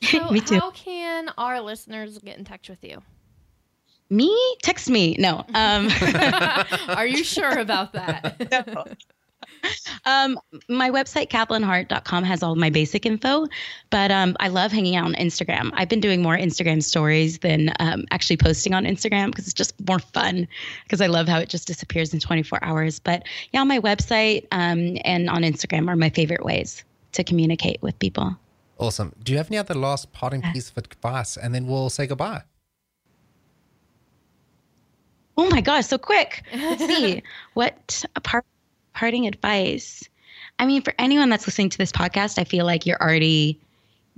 So 0.02 0.30
Me 0.30 0.40
too. 0.40 0.60
how 0.60 0.70
can 0.70 1.28
our 1.36 1.60
listeners 1.60 2.18
get 2.18 2.38
in 2.38 2.44
touch 2.44 2.68
with 2.68 2.82
you? 2.84 3.02
me 4.10 4.56
text 4.62 4.88
me 4.88 5.14
no 5.18 5.44
um 5.54 5.90
Are 6.88 7.06
you 7.06 7.22
sure 7.22 7.58
about 7.58 7.92
that? 7.92 8.96
Um, 10.04 10.38
my 10.68 10.90
website, 10.90 11.28
kathleenhart.com, 11.30 12.24
has 12.24 12.42
all 12.42 12.54
my 12.54 12.70
basic 12.70 13.04
info, 13.04 13.46
but 13.90 14.10
um, 14.10 14.36
I 14.40 14.48
love 14.48 14.72
hanging 14.72 14.96
out 14.96 15.06
on 15.06 15.14
Instagram. 15.14 15.70
I've 15.74 15.88
been 15.88 16.00
doing 16.00 16.22
more 16.22 16.36
Instagram 16.36 16.82
stories 16.82 17.38
than 17.38 17.72
um, 17.80 18.04
actually 18.10 18.36
posting 18.36 18.74
on 18.74 18.84
Instagram 18.84 19.26
because 19.26 19.44
it's 19.46 19.54
just 19.54 19.74
more 19.86 19.98
fun 19.98 20.46
because 20.84 21.00
I 21.00 21.06
love 21.06 21.28
how 21.28 21.38
it 21.38 21.48
just 21.48 21.66
disappears 21.66 22.14
in 22.14 22.20
24 22.20 22.62
hours. 22.62 22.98
But 23.00 23.24
yeah, 23.52 23.64
my 23.64 23.80
website 23.80 24.46
um, 24.52 24.96
and 25.04 25.28
on 25.28 25.42
Instagram 25.42 25.88
are 25.88 25.96
my 25.96 26.10
favorite 26.10 26.44
ways 26.44 26.84
to 27.12 27.24
communicate 27.24 27.82
with 27.82 27.98
people. 27.98 28.36
Awesome. 28.78 29.12
Do 29.22 29.32
you 29.32 29.38
have 29.38 29.50
any 29.50 29.58
other 29.58 29.74
last 29.74 30.12
parting 30.12 30.40
piece 30.52 30.70
of 30.70 30.78
advice? 30.78 31.36
And 31.36 31.54
then 31.54 31.66
we'll 31.66 31.90
say 31.90 32.06
goodbye. 32.06 32.42
Oh 35.36 35.48
my 35.50 35.60
gosh, 35.60 35.86
so 35.86 35.98
quick. 35.98 36.42
Let's 36.52 36.84
see. 36.84 37.22
what 37.54 38.04
a 38.16 38.20
part, 38.20 38.44
parting 38.94 39.26
advice. 39.26 40.08
I 40.58 40.66
mean, 40.66 40.82
for 40.82 40.94
anyone 40.98 41.28
that's 41.28 41.46
listening 41.46 41.70
to 41.70 41.78
this 41.78 41.92
podcast, 41.92 42.38
I 42.38 42.44
feel 42.44 42.66
like 42.66 42.86
you're 42.86 43.00
already 43.00 43.60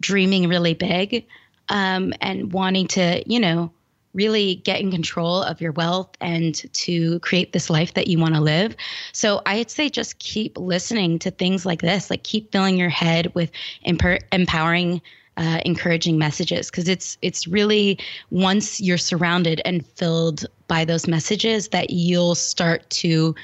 dreaming 0.01 0.49
really 0.49 0.75
big 0.75 1.27
um, 1.69 2.15
and 2.21 2.53
wanting 2.53 2.87
to, 2.89 3.23
you 3.31 3.39
know, 3.39 3.71
really 4.15 4.57
get 4.57 4.81
in 4.81 4.91
control 4.91 5.43
of 5.43 5.61
your 5.61 5.73
wealth 5.73 6.11
and 6.21 6.55
to 6.75 7.21
create 7.21 7.53
this 7.53 7.71
life 7.71 7.95
that 7.95 8.09
you 8.09 8.19
want 8.19 8.35
to 8.35 8.41
live. 8.41 8.75
So 9.13 9.41
I'd 9.47 9.71
say 9.71 9.89
just 9.89 10.19
keep 10.19 10.59
listening 10.59 11.19
to 11.21 11.31
things 11.31 11.65
like 11.65 11.81
this, 11.81 12.11
like 12.11 12.25
keep 12.25 12.51
filling 12.53 12.77
your 12.77 12.89
head 12.89 13.33
with 13.35 13.51
empowering 13.83 15.01
uh, 15.37 15.61
encouraging 15.65 16.19
messages 16.19 16.71
because 16.71 16.89
it's 16.89 17.17
it's 17.23 17.47
really 17.47 17.99
once 18.31 18.81
you're 18.81 18.99
surrounded 18.99 19.63
and 19.65 19.87
filled 19.87 20.45
by 20.69 20.85
those 20.85 21.07
messages 21.07 21.69
that 21.69 21.91
you'll 21.91 22.35
start 22.35 22.89
to 22.91 23.35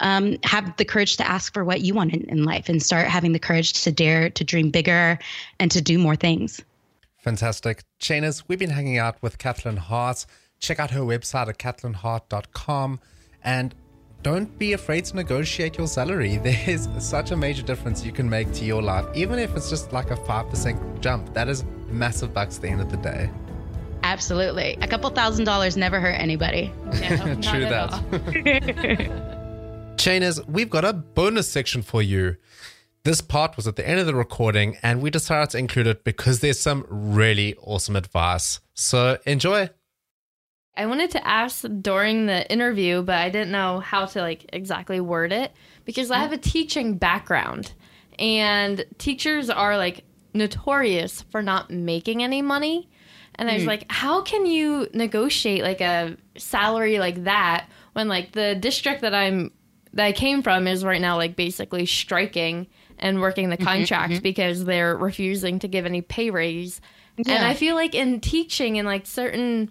um, 0.00 0.36
have 0.44 0.76
the 0.76 0.84
courage 0.84 1.16
to 1.16 1.28
ask 1.28 1.52
for 1.52 1.64
what 1.64 1.80
you 1.80 1.92
want 1.92 2.14
in, 2.14 2.22
in 2.28 2.44
life 2.44 2.68
and 2.68 2.82
start 2.82 3.06
having 3.08 3.32
the 3.32 3.38
courage 3.38 3.72
to 3.82 3.90
dare 3.90 4.30
to 4.30 4.44
dream 4.44 4.70
bigger 4.70 5.18
and 5.58 5.70
to 5.70 5.80
do 5.80 5.98
more 5.98 6.16
things. 6.16 6.62
Fantastic. 7.20 7.84
Chainers, 8.00 8.44
we've 8.48 8.58
been 8.58 8.70
hanging 8.70 8.98
out 8.98 9.22
with 9.22 9.38
Kathleen 9.38 9.76
Hart. 9.76 10.24
Check 10.58 10.80
out 10.80 10.90
her 10.90 11.00
website 11.00 11.48
at 11.48 11.58
kathleenhart.com 11.58 13.00
and 13.44 13.74
don't 14.22 14.58
be 14.58 14.72
afraid 14.74 15.04
to 15.06 15.16
negotiate 15.16 15.78
your 15.78 15.86
salary. 15.86 16.36
There's 16.42 16.88
such 16.98 17.30
a 17.30 17.36
major 17.36 17.62
difference 17.62 18.04
you 18.04 18.12
can 18.12 18.28
make 18.28 18.52
to 18.54 18.64
your 18.64 18.82
life, 18.82 19.06
even 19.14 19.38
if 19.38 19.54
it's 19.56 19.70
just 19.70 19.92
like 19.92 20.10
a 20.10 20.16
5% 20.16 21.00
jump. 21.00 21.32
That 21.34 21.48
is 21.48 21.64
massive 21.88 22.32
bucks 22.34 22.56
at 22.56 22.62
the 22.62 22.68
end 22.68 22.80
of 22.80 22.90
the 22.90 22.96
day. 22.98 23.30
Absolutely. 24.02 24.78
A 24.80 24.88
couple 24.88 25.10
thousand 25.10 25.44
dollars 25.44 25.76
never 25.76 26.00
hurt 26.00 26.18
anybody. 26.18 26.72
No, 26.86 26.92
True 27.42 27.60
that. 27.66 27.92
all. 27.92 28.00
Chainers, 29.96 30.46
we've 30.48 30.70
got 30.70 30.86
a 30.86 30.94
bonus 30.94 31.48
section 31.48 31.82
for 31.82 32.00
you. 32.00 32.36
This 33.02 33.22
part 33.22 33.56
was 33.56 33.66
at 33.66 33.76
the 33.76 33.88
end 33.88 33.98
of 33.98 34.06
the 34.06 34.14
recording, 34.14 34.76
and 34.82 35.00
we 35.00 35.08
decided 35.08 35.50
to 35.50 35.58
include 35.58 35.86
it 35.86 36.04
because 36.04 36.40
there's 36.40 36.60
some 36.60 36.84
really 36.88 37.54
awesome 37.62 37.96
advice. 37.96 38.60
So 38.74 39.18
enjoy. 39.24 39.70
I 40.76 40.86
wanted 40.86 41.10
to 41.12 41.26
ask 41.26 41.64
during 41.80 42.26
the 42.26 42.50
interview, 42.50 43.02
but 43.02 43.16
I 43.16 43.30
didn't 43.30 43.52
know 43.52 43.80
how 43.80 44.06
to 44.06 44.20
like 44.20 44.46
exactly 44.52 45.00
word 45.00 45.32
it 45.32 45.52
because 45.84 46.10
I 46.10 46.18
have 46.18 46.32
a 46.32 46.38
teaching 46.38 46.96
background 46.96 47.72
and 48.18 48.84
teachers 48.98 49.50
are 49.50 49.76
like 49.76 50.04
notorious 50.34 51.22
for 51.22 51.42
not 51.42 51.70
making 51.70 52.22
any 52.22 52.42
money. 52.42 52.88
And 53.34 53.50
I 53.50 53.54
was 53.54 53.62
hmm. 53.62 53.68
like, 53.68 53.90
how 53.90 54.22
can 54.22 54.44
you 54.46 54.88
negotiate 54.92 55.62
like 55.62 55.80
a 55.80 56.16
salary 56.36 56.98
like 56.98 57.24
that 57.24 57.68
when 57.94 58.08
like 58.08 58.32
the 58.32 58.54
district 58.54 59.00
that 59.00 59.14
I'm 59.14 59.52
that 59.94 60.04
I 60.04 60.12
came 60.12 60.42
from 60.42 60.66
is 60.66 60.84
right 60.84 61.00
now 61.00 61.16
like 61.16 61.34
basically 61.34 61.86
striking 61.86 62.68
and 63.00 63.20
working 63.20 63.50
the 63.50 63.56
contract 63.56 64.22
because 64.22 64.64
they're 64.64 64.96
refusing 64.96 65.58
to 65.58 65.68
give 65.68 65.86
any 65.86 66.02
pay 66.02 66.30
raise. 66.30 66.80
And 67.18 67.44
I 67.44 67.54
feel 67.54 67.74
like 67.74 67.94
in 67.94 68.20
teaching 68.20 68.78
and 68.78 68.86
like 68.86 69.06
certain 69.06 69.70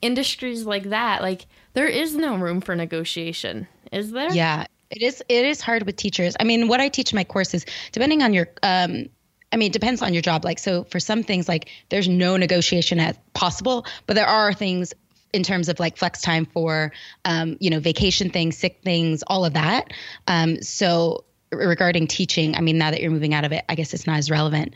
industries 0.00 0.64
like 0.64 0.84
that, 0.84 1.22
like 1.22 1.46
there 1.72 1.88
is 1.88 2.14
no 2.14 2.36
room 2.36 2.60
for 2.60 2.76
negotiation, 2.76 3.66
is 3.92 4.12
there? 4.12 4.32
Yeah, 4.32 4.66
it 4.90 5.02
is. 5.02 5.22
It 5.28 5.44
is 5.44 5.60
hard 5.60 5.84
with 5.84 5.96
teachers. 5.96 6.36
I 6.38 6.44
mean, 6.44 6.68
what 6.68 6.80
I 6.80 6.88
teach 6.88 7.12
in 7.12 7.16
my 7.16 7.24
courses, 7.24 7.66
depending 7.92 8.22
on 8.22 8.32
your, 8.32 8.48
um, 8.62 9.06
I 9.52 9.56
mean, 9.56 9.70
it 9.70 9.72
depends 9.72 10.02
on 10.02 10.12
your 10.12 10.22
job. 10.22 10.44
Like, 10.44 10.58
so 10.58 10.84
for 10.84 11.00
some 11.00 11.22
things, 11.22 11.48
like 11.48 11.68
there's 11.88 12.08
no 12.08 12.36
negotiation 12.36 13.00
as 13.00 13.16
possible, 13.34 13.86
but 14.06 14.14
there 14.14 14.26
are 14.26 14.52
things 14.52 14.94
in 15.32 15.42
terms 15.42 15.68
of 15.68 15.78
like 15.78 15.96
flex 15.96 16.22
time 16.22 16.46
for, 16.46 16.92
um, 17.24 17.56
you 17.60 17.70
know, 17.70 17.80
vacation 17.80 18.30
things, 18.30 18.56
sick 18.56 18.80
things, 18.82 19.22
all 19.26 19.44
of 19.44 19.54
that. 19.54 19.92
Um, 20.26 20.62
so 20.62 21.24
regarding 21.52 22.06
teaching, 22.06 22.54
I 22.56 22.60
mean, 22.60 22.78
now 22.78 22.90
that 22.90 23.00
you're 23.00 23.10
moving 23.10 23.34
out 23.34 23.44
of 23.44 23.52
it, 23.52 23.64
I 23.68 23.74
guess 23.74 23.94
it's 23.94 24.06
not 24.06 24.18
as 24.18 24.30
relevant. 24.30 24.74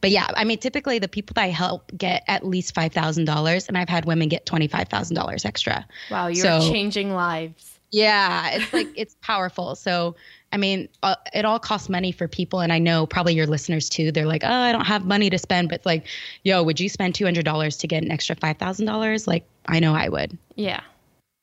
But 0.00 0.10
yeah, 0.10 0.28
I 0.34 0.44
mean, 0.44 0.58
typically 0.58 0.98
the 0.98 1.08
people 1.08 1.34
that 1.34 1.42
I 1.44 1.48
help 1.48 1.90
get 1.96 2.24
at 2.26 2.46
least 2.46 2.74
five 2.74 2.92
thousand 2.92 3.26
dollars, 3.26 3.68
and 3.68 3.76
I've 3.76 3.88
had 3.88 4.06
women 4.06 4.28
get 4.28 4.46
twenty 4.46 4.66
five 4.66 4.88
thousand 4.88 5.16
dollars 5.16 5.44
extra. 5.44 5.86
Wow, 6.10 6.28
you're 6.28 6.36
So- 6.44 6.60
changing 6.70 7.12
lives. 7.12 7.78
Yeah, 7.92 8.50
it's 8.52 8.72
like 8.72 8.88
it's 8.94 9.16
powerful. 9.20 9.74
So, 9.74 10.14
I 10.52 10.56
mean, 10.56 10.88
uh, 11.02 11.16
it 11.34 11.44
all 11.44 11.58
costs 11.58 11.88
money 11.88 12.12
for 12.12 12.28
people, 12.28 12.60
and 12.60 12.72
I 12.72 12.78
know 12.78 13.04
probably 13.04 13.34
your 13.34 13.46
listeners 13.48 13.88
too. 13.88 14.10
They're 14.12 14.26
like, 14.26 14.44
"Oh, 14.44 14.48
I 14.48 14.70
don't 14.72 14.86
have 14.86 15.04
money 15.04 15.28
to 15.28 15.38
spend," 15.38 15.68
but 15.68 15.76
it's 15.80 15.86
like, 15.86 16.06
"Yo, 16.44 16.62
would 16.62 16.78
you 16.80 16.88
spend 16.88 17.14
two 17.16 17.24
hundred 17.24 17.44
dollars 17.44 17.76
to 17.78 17.88
get 17.88 18.02
an 18.04 18.10
extra 18.10 18.36
five 18.36 18.58
thousand 18.58 18.86
dollars?" 18.86 19.26
Like, 19.26 19.44
I 19.66 19.80
know 19.80 19.94
I 19.94 20.08
would. 20.08 20.38
Yeah. 20.54 20.80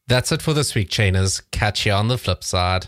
That's 0.08 0.32
it 0.32 0.42
for 0.42 0.54
this 0.54 0.74
week, 0.74 0.90
Chainers. 0.90 1.42
Catch 1.52 1.86
you 1.86 1.92
on 1.92 2.08
the 2.08 2.18
flip 2.18 2.44
side. 2.46 2.88